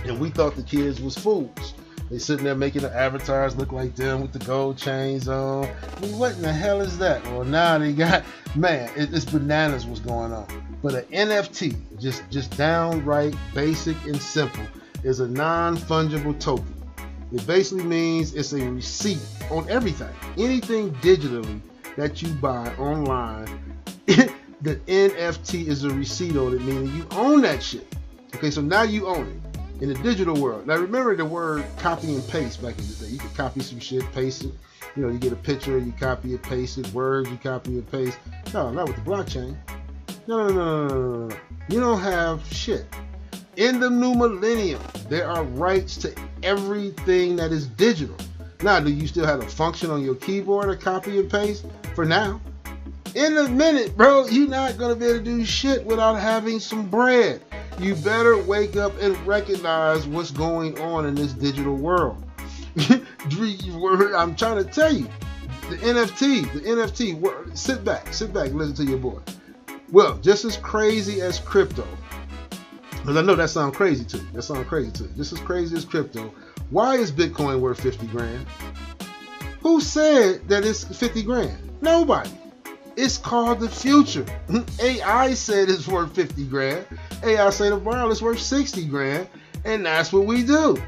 and 0.08 0.20
we 0.20 0.30
thought 0.30 0.56
the 0.56 0.62
kids 0.62 1.00
was 1.00 1.16
fools. 1.16 1.74
They 2.10 2.18
sitting 2.18 2.44
there 2.44 2.54
making 2.54 2.82
the 2.82 2.94
avatars 2.94 3.56
look 3.56 3.72
like 3.72 3.96
them 3.96 4.20
with 4.22 4.32
the 4.32 4.38
gold 4.40 4.78
chains 4.78 5.26
on. 5.26 5.64
I 5.66 6.00
mean, 6.00 6.18
what 6.18 6.36
in 6.36 6.42
the 6.42 6.52
hell 6.52 6.80
is 6.80 6.98
that? 6.98 7.24
Well, 7.24 7.44
now 7.44 7.78
they 7.78 7.92
got 7.92 8.24
man, 8.54 8.90
it, 8.96 9.12
it's 9.12 9.24
bananas 9.24 9.86
what's 9.86 10.00
going 10.00 10.32
on. 10.32 10.46
But 10.82 10.94
an 10.94 11.28
NFT, 11.28 11.76
just 11.98 12.22
just 12.30 12.56
downright 12.56 13.34
basic 13.54 13.96
and 14.04 14.20
simple, 14.20 14.64
is 15.02 15.18
a 15.20 15.26
non-fungible 15.28 16.38
token. 16.38 16.74
It 17.32 17.44
basically 17.44 17.84
means 17.84 18.34
it's 18.34 18.52
a 18.52 18.70
receipt 18.70 19.18
on 19.50 19.68
everything, 19.68 20.14
anything 20.38 20.92
digitally 20.96 21.60
that 21.96 22.22
you 22.22 22.28
buy 22.34 22.72
online. 22.76 23.48
the 24.06 24.76
NFT 24.86 25.66
is 25.66 25.82
a 25.82 25.90
receipt 25.90 26.36
on 26.36 26.54
it, 26.54 26.60
meaning 26.62 26.94
you 26.94 27.06
own 27.10 27.42
that 27.42 27.60
shit. 27.62 27.92
Okay, 28.36 28.50
so 28.50 28.60
now 28.60 28.82
you 28.82 29.08
own 29.08 29.26
it 29.26 29.45
in 29.80 29.88
the 29.88 29.94
digital 29.96 30.40
world. 30.40 30.66
Now 30.66 30.76
remember 30.76 31.14
the 31.16 31.24
word 31.24 31.64
copy 31.78 32.14
and 32.14 32.26
paste 32.28 32.62
back 32.62 32.78
in 32.78 32.86
the 32.86 32.94
day. 32.94 33.12
You 33.12 33.18
could 33.18 33.34
copy 33.34 33.60
some 33.60 33.80
shit, 33.80 34.10
paste 34.12 34.44
it. 34.44 34.52
You 34.94 35.02
know, 35.02 35.08
you 35.08 35.18
get 35.18 35.32
a 35.32 35.36
picture, 35.36 35.78
you 35.78 35.92
copy 35.92 36.34
it, 36.34 36.42
paste 36.42 36.78
it. 36.78 36.90
Words, 36.92 37.28
you 37.28 37.36
copy 37.36 37.72
and 37.72 37.90
paste. 37.90 38.18
No, 38.54 38.70
not 38.70 38.86
with 38.86 38.96
the 38.96 39.02
blockchain. 39.02 39.56
No, 40.26 40.48
no, 40.48 40.54
no, 40.54 40.88
no, 40.88 40.88
no, 40.88 41.28
no. 41.28 41.36
You 41.68 41.80
don't 41.80 42.00
have 42.00 42.44
shit. 42.50 42.86
In 43.56 43.78
the 43.80 43.90
new 43.90 44.14
millennium, 44.14 44.82
there 45.08 45.28
are 45.28 45.44
rights 45.44 45.96
to 45.98 46.14
everything 46.42 47.36
that 47.36 47.52
is 47.52 47.66
digital. 47.66 48.16
Now, 48.62 48.80
do 48.80 48.90
you 48.90 49.06
still 49.06 49.26
have 49.26 49.40
a 49.40 49.48
function 49.48 49.90
on 49.90 50.02
your 50.02 50.14
keyboard 50.14 50.68
to 50.68 50.82
copy 50.82 51.18
and 51.18 51.30
paste? 51.30 51.66
For 51.94 52.04
now. 52.04 52.40
In 53.14 53.36
a 53.36 53.48
minute, 53.48 53.96
bro, 53.96 54.26
you're 54.26 54.48
not 54.48 54.76
gonna 54.76 54.94
be 54.94 55.06
able 55.06 55.18
to 55.18 55.24
do 55.24 55.44
shit 55.44 55.84
without 55.84 56.14
having 56.14 56.60
some 56.60 56.88
bread 56.88 57.42
you 57.80 57.94
better 57.96 58.38
wake 58.38 58.76
up 58.76 58.92
and 59.00 59.16
recognize 59.26 60.06
what's 60.06 60.30
going 60.30 60.78
on 60.80 61.06
in 61.06 61.14
this 61.14 61.32
digital 61.32 61.74
world. 61.74 62.22
I'm 62.76 64.36
trying 64.36 64.62
to 64.62 64.68
tell 64.70 64.92
you, 64.92 65.08
the 65.70 65.76
NFT, 65.78 66.52
the 66.52 66.60
NFT, 66.60 67.56
sit 67.56 67.84
back, 67.84 68.12
sit 68.12 68.32
back, 68.32 68.52
listen 68.52 68.74
to 68.76 68.84
your 68.84 68.98
boy. 68.98 69.20
Well, 69.90 70.18
just 70.18 70.44
as 70.44 70.56
crazy 70.56 71.20
as 71.20 71.38
crypto, 71.38 71.86
because 72.90 73.16
I 73.16 73.22
know 73.22 73.36
that 73.36 73.50
sounds 73.50 73.76
crazy 73.76 74.04
to 74.04 74.18
you. 74.18 74.26
That 74.32 74.42
sounds 74.42 74.66
crazy 74.66 74.90
to 74.92 75.04
you. 75.04 75.10
Just 75.16 75.32
as 75.32 75.38
crazy 75.38 75.76
as 75.76 75.84
crypto. 75.84 76.34
Why 76.70 76.96
is 76.96 77.12
Bitcoin 77.12 77.60
worth 77.60 77.80
50 77.80 78.06
grand? 78.08 78.44
Who 79.60 79.80
said 79.80 80.48
that 80.48 80.64
it's 80.64 80.82
50 80.84 81.22
grand? 81.22 81.56
Nobody. 81.80 82.30
It's 82.96 83.18
called 83.18 83.60
the 83.60 83.68
future. 83.68 84.24
AI 84.80 85.34
said 85.34 85.68
it's 85.68 85.86
worth 85.86 86.14
50 86.14 86.44
grand. 86.46 86.86
AI 87.22 87.50
said 87.50 87.70
tomorrow 87.70 88.10
it's 88.10 88.22
worth 88.22 88.40
60 88.40 88.86
grand. 88.86 89.28
And 89.64 89.84
that's 89.84 90.12
what 90.12 90.24
we 90.24 90.42
do. 90.42 90.82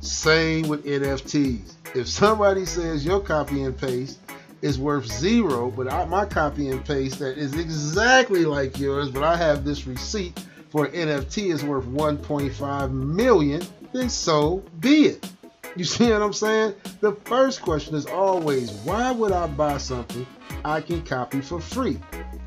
Same 0.00 0.66
with 0.68 0.84
NFTs. 0.84 1.74
If 1.94 2.08
somebody 2.08 2.64
says 2.64 3.04
your 3.04 3.20
copy 3.20 3.62
and 3.62 3.78
paste 3.78 4.18
is 4.62 4.78
worth 4.78 5.06
zero, 5.06 5.70
but 5.70 5.92
I, 5.92 6.04
my 6.06 6.24
copy 6.24 6.68
and 6.68 6.84
paste 6.84 7.18
that 7.20 7.38
is 7.38 7.54
exactly 7.56 8.44
like 8.44 8.78
yours, 8.78 9.10
but 9.10 9.22
I 9.22 9.36
have 9.36 9.64
this 9.64 9.86
receipt 9.86 10.38
for 10.70 10.88
NFT 10.88 11.52
is 11.52 11.62
worth 11.62 11.84
1.5 11.84 12.92
million, 12.92 13.62
then 13.92 14.08
so 14.08 14.64
be 14.80 15.06
it. 15.06 15.30
You 15.76 15.84
see 15.84 16.10
what 16.10 16.20
I'm 16.20 16.34
saying? 16.34 16.74
The 17.00 17.12
first 17.24 17.62
question 17.62 17.94
is 17.94 18.04
always, 18.04 18.70
why 18.84 19.10
would 19.10 19.32
I 19.32 19.46
buy 19.46 19.78
something 19.78 20.26
I 20.66 20.82
can 20.82 21.02
copy 21.02 21.40
for 21.40 21.60
free? 21.60 21.98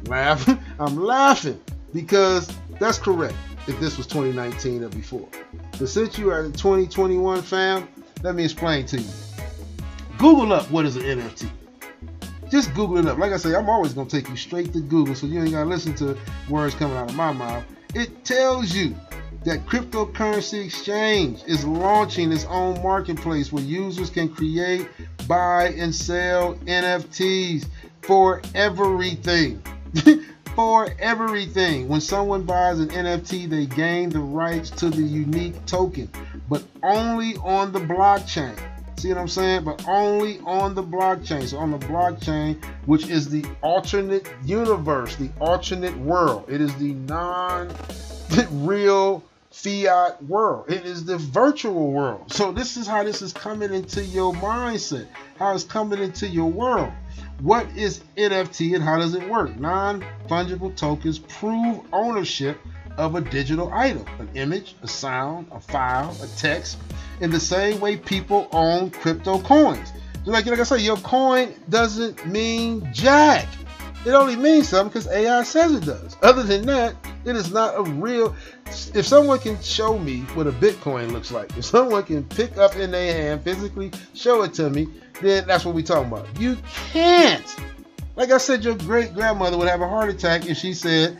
Laugh. 0.05 0.47
I'm 0.79 0.95
laughing 0.95 1.59
because 1.91 2.53
that's 2.79 2.99
correct 2.99 3.33
if 3.67 3.79
this 3.79 3.97
was 3.97 4.05
2019 4.05 4.83
or 4.83 4.89
before. 4.89 5.27
But 5.79 5.89
since 5.89 6.19
you 6.19 6.29
are 6.29 6.45
in 6.45 6.51
2021, 6.53 7.41
fam, 7.41 7.87
let 8.21 8.35
me 8.35 8.43
explain 8.43 8.85
to 8.87 9.01
you. 9.01 9.09
Google 10.19 10.53
up 10.53 10.69
what 10.69 10.85
is 10.85 10.95
an 10.95 11.03
NFT. 11.03 11.49
Just 12.51 12.75
Google 12.75 12.99
it 12.99 13.07
up. 13.07 13.17
Like 13.17 13.31
I 13.31 13.37
say, 13.37 13.55
I'm 13.55 13.69
always 13.69 13.93
going 13.93 14.07
to 14.07 14.21
take 14.21 14.29
you 14.29 14.35
straight 14.35 14.71
to 14.73 14.81
Google 14.81 15.15
so 15.15 15.25
you 15.25 15.41
ain't 15.41 15.51
got 15.51 15.63
to 15.63 15.69
listen 15.69 15.95
to 15.95 16.15
words 16.47 16.75
coming 16.75 16.95
out 16.95 17.09
of 17.09 17.15
my 17.15 17.33
mouth. 17.33 17.65
It 17.95 18.23
tells 18.23 18.75
you 18.75 18.95
that 19.45 19.65
cryptocurrency 19.67 20.65
exchange 20.65 21.43
is 21.45 21.63
launching 21.65 22.31
its 22.31 22.45
own 22.45 22.81
marketplace 22.81 23.53
where 23.53 23.63
users 23.63 24.09
can 24.09 24.27
create, 24.27 24.87
buy, 25.27 25.67
and 25.77 25.93
sell 25.93 26.55
NFTs 26.65 27.67
for 28.01 28.41
everything. 28.55 29.61
for 30.55 30.89
everything. 30.99 31.87
When 31.87 32.01
someone 32.01 32.41
buys 32.41 32.79
an 32.79 32.89
NFT, 32.89 33.47
they 33.47 33.67
gain 33.67 34.09
the 34.09 34.19
rights 34.19 34.71
to 34.71 34.89
the 34.89 35.03
unique 35.03 35.63
token, 35.65 36.09
but 36.49 36.63
only 36.81 37.35
on 37.43 37.71
the 37.71 37.79
blockchain. 37.79 38.57
See 38.97 39.09
what 39.09 39.19
I'm 39.19 39.27
saying? 39.27 39.65
But 39.65 39.87
only 39.87 40.39
on 40.39 40.73
the 40.73 40.81
blockchain. 40.81 41.47
So 41.47 41.57
on 41.57 41.69
the 41.69 41.77
blockchain, 41.77 42.63
which 42.85 43.09
is 43.09 43.29
the 43.29 43.45
alternate 43.61 44.25
universe, 44.43 45.17
the 45.17 45.29
alternate 45.39 45.95
world. 45.97 46.45
It 46.47 46.61
is 46.61 46.73
the 46.77 46.93
non-real 46.93 47.63
fiat 49.55 50.21
world. 50.25 50.69
It 50.69 50.85
is 50.85 51.05
the 51.05 51.17
virtual 51.17 51.91
world. 51.91 52.31
So 52.31 52.51
this 52.51 52.75
is 52.75 52.85
how 52.85 53.03
this 53.03 53.21
is 53.21 53.31
coming 53.31 53.73
into 53.73 54.03
your 54.03 54.33
mindset. 54.33 55.07
How 55.39 55.55
it's 55.55 55.63
coming 55.63 55.99
into 55.99 56.27
your 56.27 56.51
world. 56.51 56.91
What 57.39 57.65
is 57.75 58.03
NFT 58.17 58.75
and 58.75 58.83
how 58.83 58.97
does 58.97 59.15
it 59.15 59.27
work? 59.29 59.57
Non-fungible 59.57 60.75
tokens 60.75 61.19
prove 61.19 61.79
ownership 61.93 62.59
of 62.97 63.15
a 63.15 63.21
digital 63.21 63.71
item, 63.73 64.05
an 64.19 64.29
image, 64.35 64.75
a 64.83 64.87
sound, 64.87 65.47
a 65.51 65.59
file, 65.59 66.15
a 66.21 66.27
text, 66.37 66.77
in 67.21 67.31
the 67.31 67.39
same 67.39 67.79
way 67.79 67.95
people 67.95 68.49
own 68.51 68.89
crypto 68.89 69.39
coins. 69.39 69.93
Like, 70.25 70.45
like 70.47 70.59
I 70.59 70.63
say, 70.63 70.79
your 70.79 70.97
coin 70.97 71.55
doesn't 71.69 72.25
mean 72.27 72.87
jack. 72.91 73.47
It 74.05 74.11
only 74.11 74.35
means 74.35 74.67
something 74.67 74.89
because 74.89 75.07
AI 75.07 75.43
says 75.43 75.73
it 75.73 75.85
does. 75.85 76.17
Other 76.21 76.43
than 76.43 76.65
that, 76.67 76.95
it 77.25 77.35
is 77.35 77.51
not 77.51 77.77
a 77.77 77.83
real. 77.83 78.35
If 78.67 79.05
someone 79.05 79.39
can 79.39 79.61
show 79.61 79.97
me 79.97 80.21
what 80.35 80.47
a 80.47 80.51
Bitcoin 80.51 81.11
looks 81.11 81.31
like, 81.31 81.57
if 81.57 81.65
someone 81.65 82.03
can 82.03 82.23
pick 82.23 82.57
up 82.57 82.75
in 82.75 82.91
their 82.91 83.13
hand, 83.13 83.43
physically 83.43 83.91
show 84.13 84.43
it 84.43 84.53
to 84.55 84.69
me, 84.69 84.87
then 85.21 85.45
that's 85.47 85.65
what 85.65 85.75
we're 85.75 85.83
talking 85.83 86.11
about. 86.11 86.27
You 86.39 86.57
can't. 86.91 87.55
Like 88.15 88.31
I 88.31 88.37
said, 88.37 88.63
your 88.63 88.75
great 88.75 89.13
grandmother 89.13 89.57
would 89.57 89.67
have 89.67 89.81
a 89.81 89.87
heart 89.87 90.09
attack 90.09 90.45
if 90.47 90.57
she 90.57 90.73
said 90.73 91.19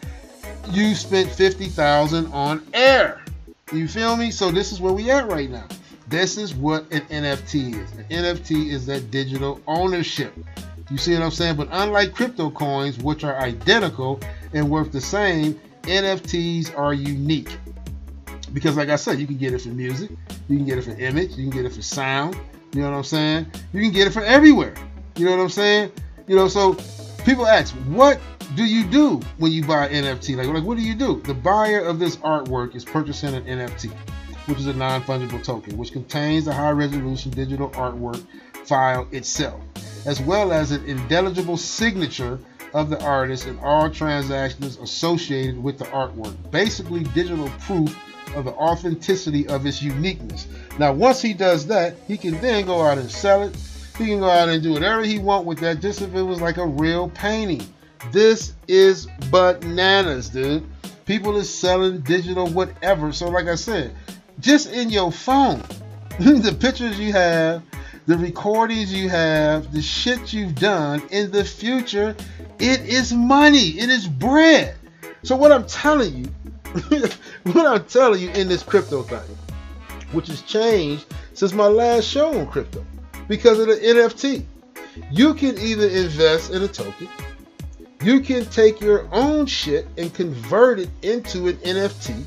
you 0.72 0.96
spent 0.96 1.30
50000 1.30 2.28
on 2.28 2.66
air. 2.74 3.22
You 3.72 3.88
feel 3.88 4.16
me? 4.16 4.32
So 4.32 4.52
this 4.52 4.72
is 4.72 4.80
where 4.80 4.94
we 4.94 5.10
at 5.12 5.28
right 5.28 5.50
now. 5.50 5.68
This 6.08 6.38
is 6.38 6.54
what 6.54 6.84
an 6.92 7.02
NFT 7.02 7.84
is. 7.84 7.92
An 7.94 8.06
NFT 8.10 8.72
is 8.72 8.86
that 8.86 9.10
digital 9.10 9.60
ownership. 9.68 10.34
You 10.92 10.98
see 10.98 11.14
what 11.14 11.24
I'm 11.24 11.32
saying? 11.32 11.56
But 11.56 11.70
unlike 11.72 12.14
crypto 12.14 12.52
coins, 12.52 13.00
which 13.00 13.24
are 13.24 13.40
identical 13.40 14.20
and 14.54 14.70
worth 14.70 14.92
the 14.92 15.02
same, 15.02 15.60
NFTs 15.86 16.78
are 16.78 16.94
unique. 16.94 17.58
Because, 18.54 18.78
like 18.78 18.90
I 18.90 18.96
said, 18.96 19.20
you 19.20 19.28
can 19.28 19.38
get 19.38 19.54
it 19.54 19.62
for 19.62 19.70
music, 19.70 20.12
you 20.48 20.58
can 20.58 20.66
get 20.66 20.78
it 20.78 20.84
for 20.84 20.92
image, 20.92 21.32
you 21.32 21.50
can 21.50 21.50
get 21.50 21.66
it 21.66 21.74
for 21.74 21.82
sound. 21.82 22.38
You 22.74 22.82
know 22.82 22.92
what 22.92 22.98
I'm 22.98 23.04
saying? 23.04 23.48
You 23.74 23.82
can 23.82 23.92
get 23.92 24.08
it 24.08 24.12
for 24.12 24.24
everywhere. 24.24 24.76
You 25.16 25.26
know 25.26 25.32
what 25.32 25.44
I'm 25.44 25.50
saying? 25.50 25.92
You 26.28 26.36
know, 26.36 26.48
so 26.48 26.78
people 27.24 27.48
ask, 27.48 27.74
what 27.88 28.20
do 28.56 28.66
you 28.66 28.86
do 28.86 29.22
when 29.38 29.52
you 29.52 29.64
buy 29.64 29.88
an 29.88 30.04
NFT? 30.04 30.36
Like, 30.36 30.48
like, 30.48 30.64
what 30.64 30.78
do 30.78 30.84
you 30.84 30.96
do? 30.96 31.22
The 31.22 31.34
buyer 31.34 31.80
of 31.80 32.00
this 32.00 32.18
artwork 32.18 32.76
is 32.76 32.86
purchasing 32.86 33.34
an 33.34 33.44
NFT, 33.46 33.92
which 34.48 34.60
is 34.60 34.68
a 34.68 34.74
non-fungible 34.74 35.44
token, 35.44 35.78
which 35.78 35.92
contains 35.92 36.46
the 36.46 36.54
high-resolution 36.54 37.32
digital 37.32 37.70
artwork 37.72 38.26
file 38.66 39.08
itself 39.12 39.62
as 40.06 40.22
well 40.22 40.54
as 40.54 40.72
an 40.72 40.86
indelible 40.86 41.58
signature 41.58 42.40
of 42.76 42.90
the 42.90 43.02
artist 43.02 43.46
and 43.46 43.58
all 43.62 43.90
transactions 43.90 44.78
associated 44.78 45.64
with 45.64 45.78
the 45.80 45.86
artwork. 45.86 46.36
Basically, 46.52 47.04
digital 47.06 47.50
proof 47.62 47.98
of 48.36 48.44
the 48.44 48.52
authenticity 48.52 49.48
of 49.48 49.66
its 49.66 49.82
uniqueness. 49.82 50.48
Now, 50.78 50.92
once 50.92 51.22
he 51.22 51.34
does 51.34 51.66
that, 51.68 51.96
he 52.06 52.18
can 52.18 52.34
then 52.42 52.66
go 52.66 52.82
out 52.82 52.98
and 52.98 53.10
sell 53.10 53.44
it. 53.44 53.56
He 53.98 54.08
can 54.08 54.20
go 54.20 54.30
out 54.30 54.50
and 54.50 54.62
do 54.62 54.74
whatever 54.74 55.04
he 55.04 55.20
want 55.20 55.46
with 55.46 55.60
that, 55.60 55.80
just 55.80 56.02
if 56.02 56.14
it 56.14 56.22
was 56.22 56.42
like 56.42 56.58
a 56.58 56.66
real 56.66 57.10
painting. 57.12 57.66
This 58.12 58.54
is 58.68 59.08
bananas, 59.32 60.28
dude. 60.28 60.66
People 61.06 61.38
is 61.38 61.52
selling 61.52 62.02
digital 62.02 62.46
whatever. 62.48 63.14
So, 63.14 63.30
like 63.30 63.48
I 63.48 63.56
said, 63.56 63.96
just 64.42 64.70
in 64.74 64.90
your 64.90 65.14
phone, 65.14 65.64
the 66.20 66.56
pictures 66.60 67.00
you 67.00 67.14
have, 67.14 67.64
the 68.06 68.18
recordings 68.18 68.94
you 68.94 69.10
have, 69.10 69.72
the 69.74 69.82
shit 69.82 70.32
you've 70.32 70.56
done 70.56 71.02
in 71.10 71.32
the 71.32 71.44
future, 71.44 72.16
it 72.60 72.82
is 72.82 73.14
money. 73.14 73.80
It 73.80 73.90
is 73.90 74.08
bread. 74.08 74.76
So 75.24 75.36
what 75.36 75.52
I'm 75.52 75.66
telling 75.66 76.16
you, 76.16 76.26
what 77.44 77.66
I'm 77.66 77.86
telling 77.86 78.22
you 78.22 78.30
in 78.32 78.48
this 78.48 78.62
crypto 78.62 79.02
thing, 79.02 79.20
which 80.12 80.28
has 80.28 80.42
changed 80.44 81.06
since 81.34 81.52
my 81.54 81.68
last 81.68 82.06
show 82.06 82.38
on 82.38 82.48
crypto, 82.48 82.86
because 83.28 83.60
of 83.60 83.68
the 83.68 83.76
NFT. 83.76 84.46
You 85.12 85.34
can 85.34 85.58
either 85.58 85.88
invest 85.88 86.52
in 86.52 86.64
a 86.64 86.70
token, 86.70 87.10
you 88.02 88.22
can 88.22 88.46
take 88.46 88.80
your 88.80 89.08
own 89.12 89.46
shit 89.46 89.88
and 89.98 90.14
convert 90.14 90.80
it 90.80 90.90
into 91.02 91.48
an 91.48 91.56
NFT, 91.58 92.24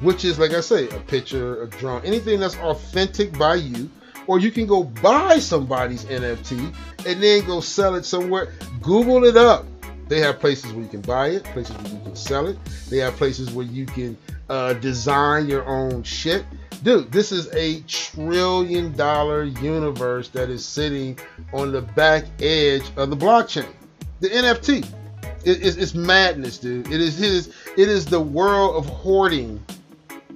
which 0.00 0.24
is 0.24 0.38
like 0.38 0.52
I 0.52 0.60
say, 0.60 0.88
a 0.88 1.00
picture, 1.00 1.62
a 1.62 1.68
drawing, 1.68 2.04
anything 2.04 2.40
that's 2.40 2.56
authentic 2.56 3.36
by 3.38 3.56
you, 3.56 3.88
or 4.28 4.38
you 4.38 4.52
can 4.52 4.66
go 4.66 4.84
buy 4.84 5.38
somebody's 5.40 6.04
NFT 6.04 6.72
and 7.06 7.22
then 7.22 7.44
go 7.46 7.60
sell 7.60 7.96
it 7.96 8.04
somewhere. 8.04 8.52
Google 8.80 9.24
it 9.24 9.36
up. 9.36 9.66
They 10.06 10.20
have 10.20 10.38
places 10.38 10.72
where 10.72 10.82
you 10.82 10.88
can 10.88 11.00
buy 11.00 11.28
it, 11.30 11.44
places 11.44 11.76
where 11.76 11.92
you 11.92 12.00
can 12.00 12.16
sell 12.16 12.46
it. 12.46 12.56
They 12.88 12.98
have 12.98 13.16
places 13.16 13.50
where 13.50 13.66
you 13.66 13.86
can 13.86 14.16
uh, 14.48 14.74
design 14.74 15.48
your 15.48 15.66
own 15.66 16.02
shit. 16.02 16.44
Dude, 16.82 17.10
this 17.10 17.32
is 17.32 17.52
a 17.54 17.80
trillion 17.82 18.92
dollar 18.92 19.44
universe 19.44 20.28
that 20.28 20.48
is 20.48 20.64
sitting 20.64 21.18
on 21.52 21.72
the 21.72 21.82
back 21.82 22.24
edge 22.40 22.84
of 22.96 23.10
the 23.10 23.16
blockchain. 23.16 23.68
The 24.20 24.28
NFT. 24.28 24.86
It, 25.44 25.64
it's, 25.64 25.76
it's 25.76 25.94
madness, 25.94 26.58
dude. 26.58 26.86
It 26.86 27.00
is, 27.00 27.20
it 27.20 27.30
is 27.30 27.48
it 27.76 27.88
is 27.88 28.04
the 28.04 28.20
world 28.20 28.76
of 28.76 28.86
hoarding 28.86 29.62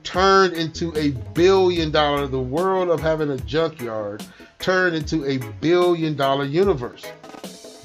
turned 0.04 0.54
into 0.54 0.96
a 0.96 1.10
billion 1.34 1.90
dollar, 1.90 2.26
the 2.26 2.40
world 2.40 2.90
of 2.90 3.00
having 3.00 3.30
a 3.30 3.36
junkyard 3.38 4.24
turned 4.58 4.94
into 4.94 5.24
a 5.26 5.38
billion 5.60 6.16
dollar 6.16 6.44
universe. 6.44 7.04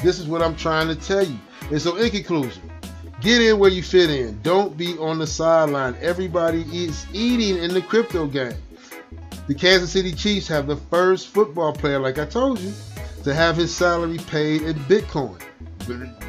This 0.04 0.20
is 0.20 0.28
what 0.28 0.42
I'm 0.42 0.56
trying 0.56 0.88
to 0.88 0.96
tell 0.96 1.24
you. 1.24 1.38
And 1.72 1.82
so, 1.82 1.96
in 1.98 2.10
conclusion, 2.12 2.62
get 3.22 3.42
in 3.42 3.60
where 3.60 3.72
you 3.72 3.84
fit 3.84 4.10
in. 4.10 4.40
Don't 4.42 4.78
be 4.78 4.98
on 4.98 5.20
the 5.20 5.28
sideline. 5.28 5.96
Everybody 6.00 6.62
is 6.72 7.06
eating 7.14 7.62
in 7.62 7.74
the 7.74 7.82
crypto 7.82 8.28
game. 8.28 8.54
The 9.48 9.56
Kansas 9.56 9.92
City 9.92 10.12
Chiefs 10.12 10.48
have 10.50 10.68
the 10.68 10.76
first 10.76 11.30
football 11.30 11.74
player, 11.74 12.00
like 12.00 12.20
I 12.20 12.26
told 12.26 12.60
you, 12.60 12.74
to 13.24 13.34
have 13.34 13.56
his 13.56 13.76
salary 13.76 14.18
paid 14.28 14.62
in 14.62 14.76
Bitcoin. 14.86 15.42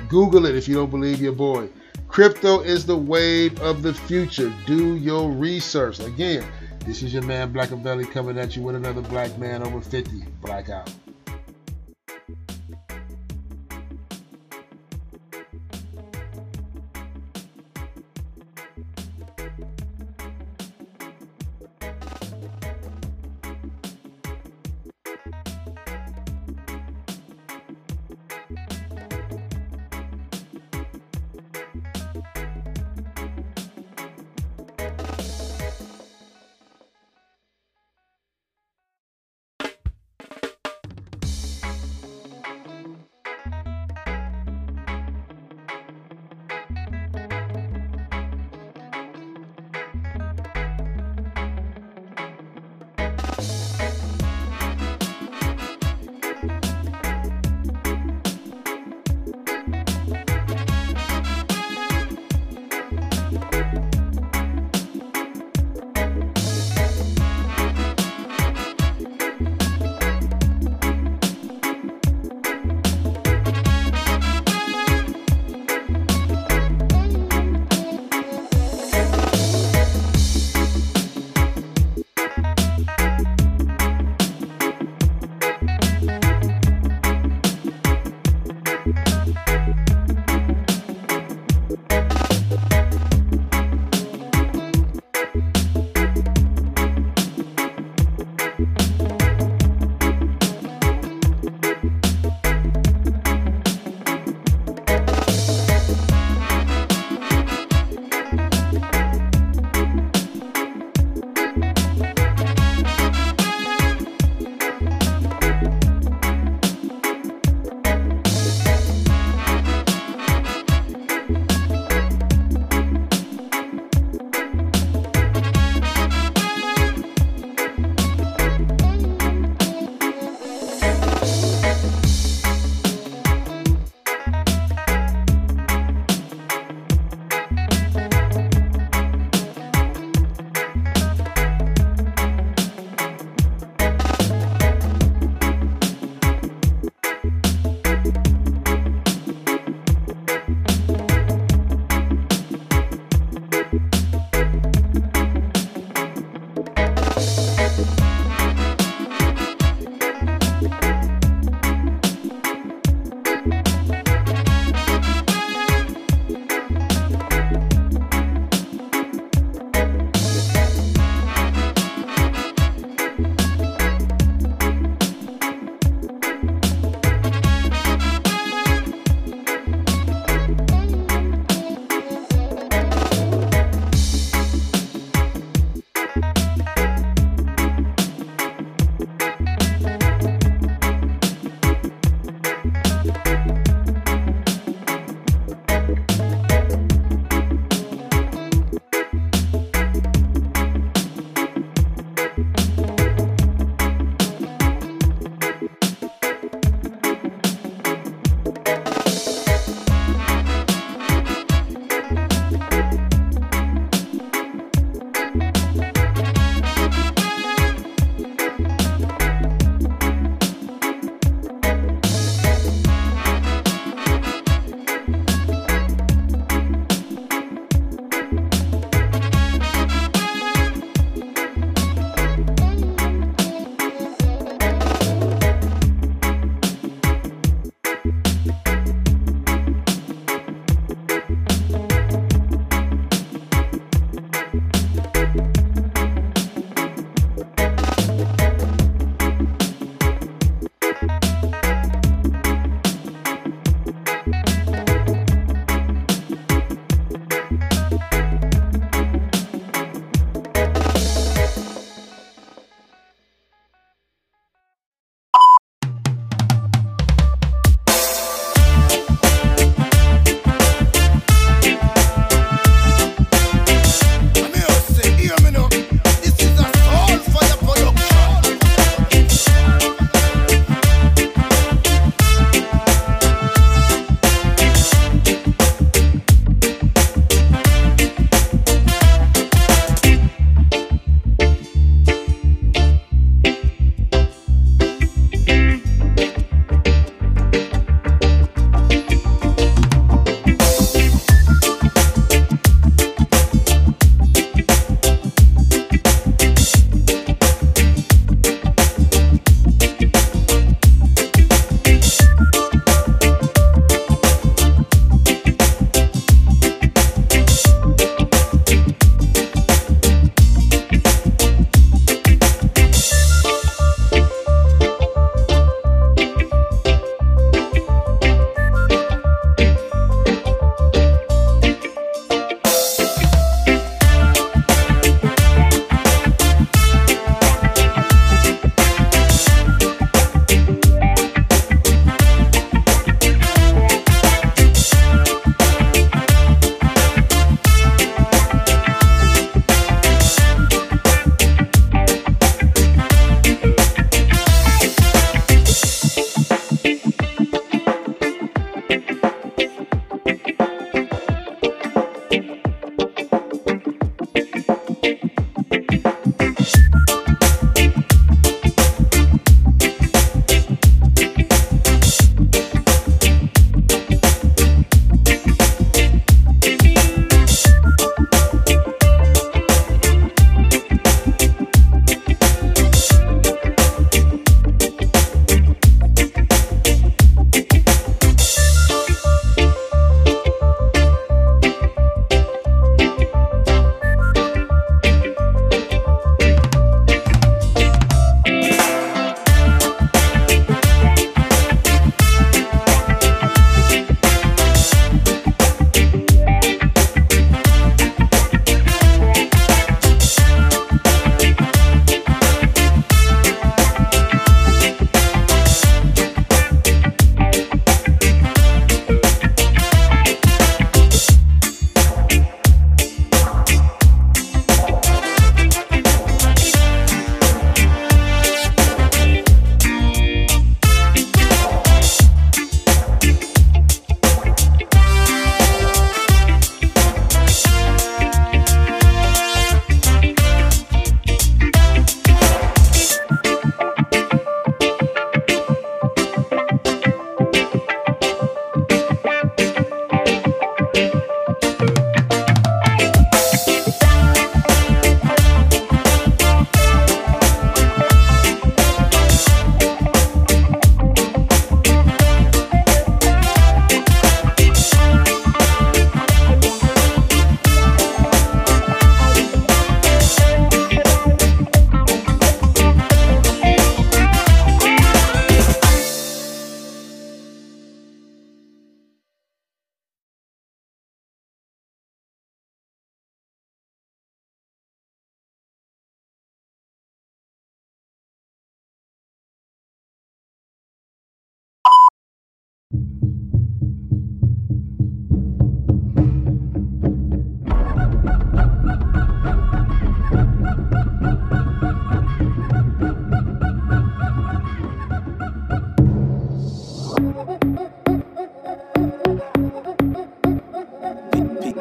Google 0.09 0.47
it 0.47 0.55
if 0.55 0.69
you 0.69 0.77
don't 0.77 0.91
believe 0.91 1.21
your 1.21 1.33
boy. 1.33 1.69
Crypto 2.09 2.61
is 2.61 2.87
the 2.87 2.97
wave 2.97 3.61
of 3.61 3.83
the 3.83 3.95
future. 3.95 4.53
Do 4.67 4.97
your 4.97 5.31
research. 5.31 6.01
Again, 6.01 6.45
this 6.85 7.03
is 7.03 7.13
your 7.13 7.23
man 7.23 7.53
Blackavelli 7.53 8.11
coming 8.11 8.39
at 8.39 8.57
you 8.57 8.63
with 8.63 8.75
another 8.75 9.03
black 9.03 9.39
man 9.39 9.63
over 9.63 9.81
50. 9.81 10.25
Blackout. 10.41 10.91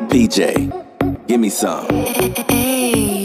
PJ, 0.10 1.28
give 1.28 1.40
me 1.40 1.50
some. 1.50 3.17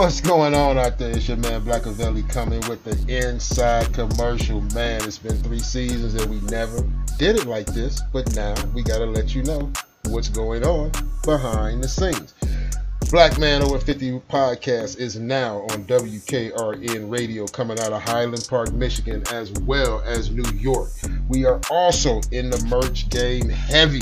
What's 0.00 0.22
going 0.22 0.54
on 0.54 0.78
out 0.78 0.96
there? 0.96 1.10
It's 1.10 1.28
your 1.28 1.36
man 1.36 1.60
Blackavelli 1.60 2.26
coming 2.30 2.60
with 2.70 2.82
the 2.84 2.96
inside 3.14 3.92
commercial. 3.92 4.62
Man, 4.72 5.04
it's 5.04 5.18
been 5.18 5.36
three 5.36 5.58
seasons 5.58 6.14
and 6.14 6.30
we 6.30 6.40
never 6.48 6.88
did 7.18 7.36
it 7.36 7.44
like 7.44 7.66
this, 7.66 8.00
but 8.10 8.34
now 8.34 8.54
we 8.72 8.82
gotta 8.82 9.04
let 9.04 9.34
you 9.34 9.42
know 9.42 9.70
what's 10.06 10.30
going 10.30 10.64
on 10.64 10.90
behind 11.22 11.84
the 11.84 11.88
scenes. 11.88 12.32
Black 13.10 13.38
Man 13.38 13.60
Over 13.60 13.78
50 13.78 14.20
podcast 14.20 14.98
is 14.98 15.18
now 15.18 15.58
on 15.70 15.84
WKRN 15.84 17.10
Radio 17.10 17.46
coming 17.46 17.78
out 17.78 17.92
of 17.92 18.00
Highland 18.00 18.46
Park, 18.48 18.72
Michigan, 18.72 19.22
as 19.30 19.52
well 19.52 20.00
as 20.06 20.30
New 20.30 20.50
York. 20.58 20.88
We 21.28 21.44
are 21.44 21.60
also 21.70 22.22
in 22.32 22.48
the 22.48 22.64
merch 22.70 23.10
game 23.10 23.50
heavy. 23.50 24.00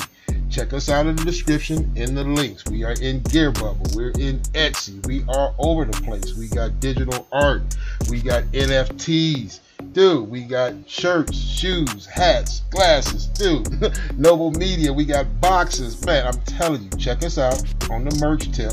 Check 0.50 0.72
us 0.72 0.88
out 0.88 1.06
in 1.06 1.16
the 1.16 1.24
description 1.24 1.92
in 1.94 2.14
the 2.14 2.24
links. 2.24 2.64
We 2.66 2.82
are 2.84 2.94
in 3.00 3.20
Gear 3.22 3.52
Bubble. 3.52 3.86
We're 3.94 4.10
in 4.12 4.40
Etsy. 4.54 5.04
We 5.06 5.22
are 5.28 5.54
over 5.58 5.84
the 5.84 6.00
place. 6.02 6.34
We 6.36 6.48
got 6.48 6.80
digital 6.80 7.26
art. 7.30 7.62
We 8.08 8.22
got 8.22 8.44
NFTs. 8.44 9.60
Dude, 9.92 10.28
we 10.28 10.42
got 10.44 10.74
shirts, 10.86 11.36
shoes, 11.36 12.06
hats, 12.06 12.62
glasses. 12.70 13.26
Dude, 13.26 13.68
Noble 14.18 14.50
Media. 14.52 14.92
We 14.92 15.04
got 15.04 15.26
boxes. 15.40 16.04
Man, 16.04 16.26
I'm 16.26 16.40
telling 16.42 16.82
you, 16.82 16.90
check 16.98 17.22
us 17.24 17.38
out 17.38 17.62
on 17.90 18.04
the 18.04 18.16
merch 18.20 18.50
tip. 18.52 18.72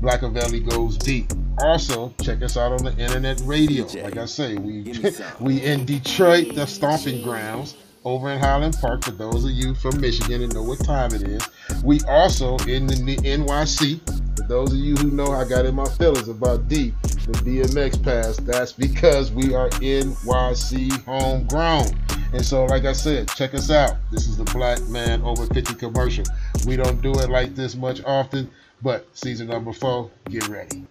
Blackavelli 0.00 0.68
goes 0.68 0.96
deep. 0.96 1.32
Also, 1.58 2.14
check 2.22 2.42
us 2.42 2.56
out 2.56 2.72
on 2.72 2.84
the 2.84 2.96
internet 2.96 3.40
radio. 3.44 3.84
Like 4.02 4.16
I 4.16 4.26
say, 4.26 4.56
we 4.56 4.82
give 4.82 5.02
me 5.02 5.10
some. 5.10 5.26
we 5.40 5.62
in 5.62 5.84
Detroit, 5.84 6.54
the 6.54 6.66
stomping 6.66 7.22
grounds, 7.22 7.74
over 8.04 8.30
in 8.30 8.38
Highland 8.38 8.76
Park. 8.80 9.04
For 9.04 9.10
those 9.12 9.44
of 9.44 9.50
you 9.50 9.74
from 9.74 10.00
Michigan 10.00 10.42
and 10.42 10.54
know 10.54 10.62
what 10.62 10.84
time 10.84 11.12
it 11.14 11.22
is, 11.22 11.48
we 11.82 12.00
also 12.02 12.56
in 12.58 12.86
the 12.86 13.16
NYC. 13.16 14.36
For 14.36 14.48
those 14.48 14.72
of 14.72 14.78
you 14.78 14.96
who 14.96 15.10
know 15.10 15.32
I 15.32 15.44
got 15.44 15.66
in 15.66 15.74
my 15.74 15.84
feelings 15.84 16.28
about 16.28 16.68
D, 16.68 16.94
the 17.26 17.32
DMX 17.32 18.02
pass. 18.02 18.36
That's 18.38 18.72
because 18.72 19.30
we 19.30 19.54
are 19.54 19.68
NYC 19.70 21.04
homegrown. 21.04 21.86
And 22.32 22.44
so, 22.44 22.64
like 22.66 22.84
I 22.84 22.92
said, 22.92 23.28
check 23.28 23.54
us 23.54 23.70
out. 23.70 23.96
This 24.10 24.28
is 24.28 24.36
the 24.36 24.44
Black 24.44 24.80
Man 24.88 25.22
Over 25.22 25.46
50 25.46 25.74
commercial. 25.74 26.24
We 26.66 26.76
don't 26.76 27.02
do 27.02 27.12
it 27.12 27.28
like 27.28 27.54
this 27.54 27.74
much 27.74 28.02
often, 28.04 28.50
but 28.82 29.06
season 29.16 29.48
number 29.48 29.72
four, 29.72 30.10
get 30.28 30.48
ready. 30.48 30.84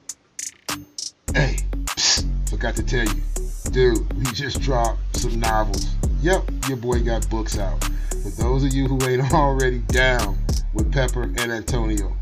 Hey, 1.33 1.57
psst, 1.85 2.49
forgot 2.49 2.75
to 2.75 2.83
tell 2.83 3.05
you, 3.05 3.21
dude, 3.63 4.11
we 4.13 4.23
just 4.33 4.61
dropped 4.61 4.99
some 5.17 5.39
novels. 5.39 5.87
Yep, 6.21 6.49
your 6.67 6.77
boy 6.77 7.03
got 7.03 7.29
books 7.29 7.57
out. 7.57 7.83
For 7.83 8.29
those 8.41 8.63
of 8.63 8.73
you 8.73 8.87
who 8.87 9.01
ain't 9.07 9.33
already 9.33 9.79
down 9.79 10.37
with 10.73 10.91
Pepper 10.91 11.23
and 11.23 11.51
Antonio, 11.51 12.15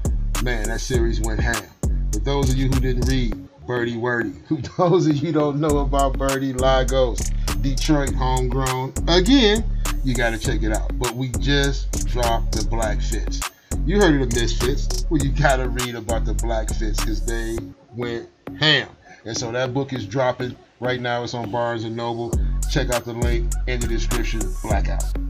man, 0.43 0.67
that 0.67 0.81
series 0.81 1.21
went 1.21 1.39
ham. 1.39 1.63
For 2.13 2.19
those 2.19 2.49
of 2.49 2.57
you 2.57 2.67
who 2.67 2.79
didn't 2.79 3.07
read 3.07 3.35
Birdie 3.65 3.97
Wordy, 3.97 4.33
who 4.47 4.57
those 4.77 5.07
of 5.07 5.17
you 5.17 5.31
don't 5.31 5.59
know 5.59 5.79
about 5.79 6.17
Birdie 6.17 6.53
Lagos, 6.53 7.29
Detroit 7.61 8.13
homegrown, 8.13 8.93
again, 9.07 9.63
you 10.03 10.13
gotta 10.15 10.37
check 10.37 10.63
it 10.63 10.71
out. 10.71 10.97
But 10.97 11.15
we 11.15 11.29
just 11.39 12.07
dropped 12.07 12.53
the 12.53 12.65
Black 12.65 13.01
Fits. 13.01 13.41
You 13.85 13.99
heard 13.99 14.21
of 14.21 14.29
the 14.29 14.39
Misfits. 14.39 15.05
Well, 15.09 15.21
you 15.21 15.31
gotta 15.31 15.69
read 15.69 15.95
about 15.95 16.25
the 16.25 16.33
Black 16.33 16.73
Fits 16.73 16.99
because 16.99 17.25
they 17.25 17.57
went 17.95 18.29
ham. 18.59 18.89
And 19.25 19.37
so 19.37 19.51
that 19.51 19.73
book 19.73 19.91
is 19.91 20.05
dropping 20.05 20.55
right 20.79 20.99
now. 20.99 21.23
It's 21.23 21.33
on 21.33 21.51
Barnes 21.51 21.83
and 21.83 21.95
Noble. 21.95 22.31
Check 22.69 22.89
out 22.89 23.05
the 23.05 23.13
link 23.13 23.51
in 23.67 23.79
the 23.79 23.87
description. 23.87 24.41
Blackout. 24.61 25.26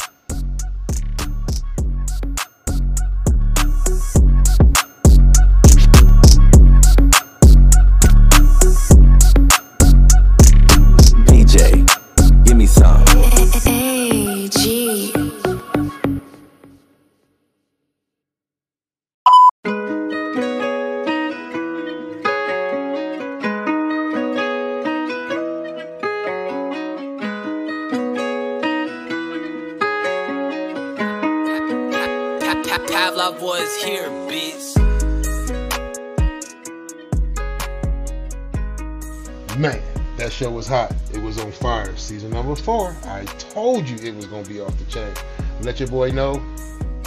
Show 40.38 40.52
was 40.52 40.68
hot. 40.68 40.94
It 41.14 41.18
was 41.20 41.40
on 41.40 41.52
fire. 41.52 41.98
Season 41.98 42.30
number 42.30 42.56
four. 42.56 42.96
I 43.06 43.26
told 43.40 43.90
you 43.90 43.96
it 43.98 44.16
was 44.16 44.28
gonna 44.28 44.48
be 44.48 44.62
off 44.62 44.78
the 44.78 44.86
chain. 44.86 45.12
Let 45.62 45.80
your 45.80 45.90
boy 45.90 46.12
know 46.12 46.34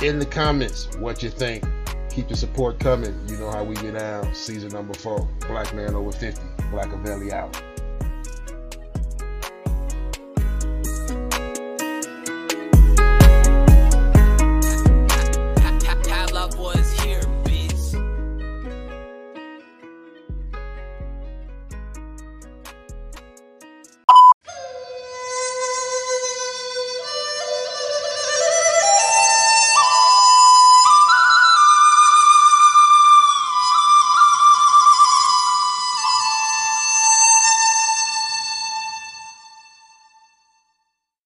in 0.02 0.18
the 0.18 0.26
comments 0.26 0.88
what 0.98 1.22
you 1.22 1.30
think. 1.30 1.64
Keep 2.10 2.28
the 2.28 2.36
support 2.36 2.80
coming. 2.80 3.16
You 3.28 3.36
know 3.36 3.52
how 3.52 3.62
we 3.62 3.76
get 3.76 3.94
down. 3.94 4.34
Season 4.34 4.70
number 4.70 4.94
four. 4.94 5.28
Black 5.46 5.72
man 5.74 5.94
over 5.94 6.10
50. 6.10 6.42
Blackavelli 6.72 7.30
out. 7.30 7.69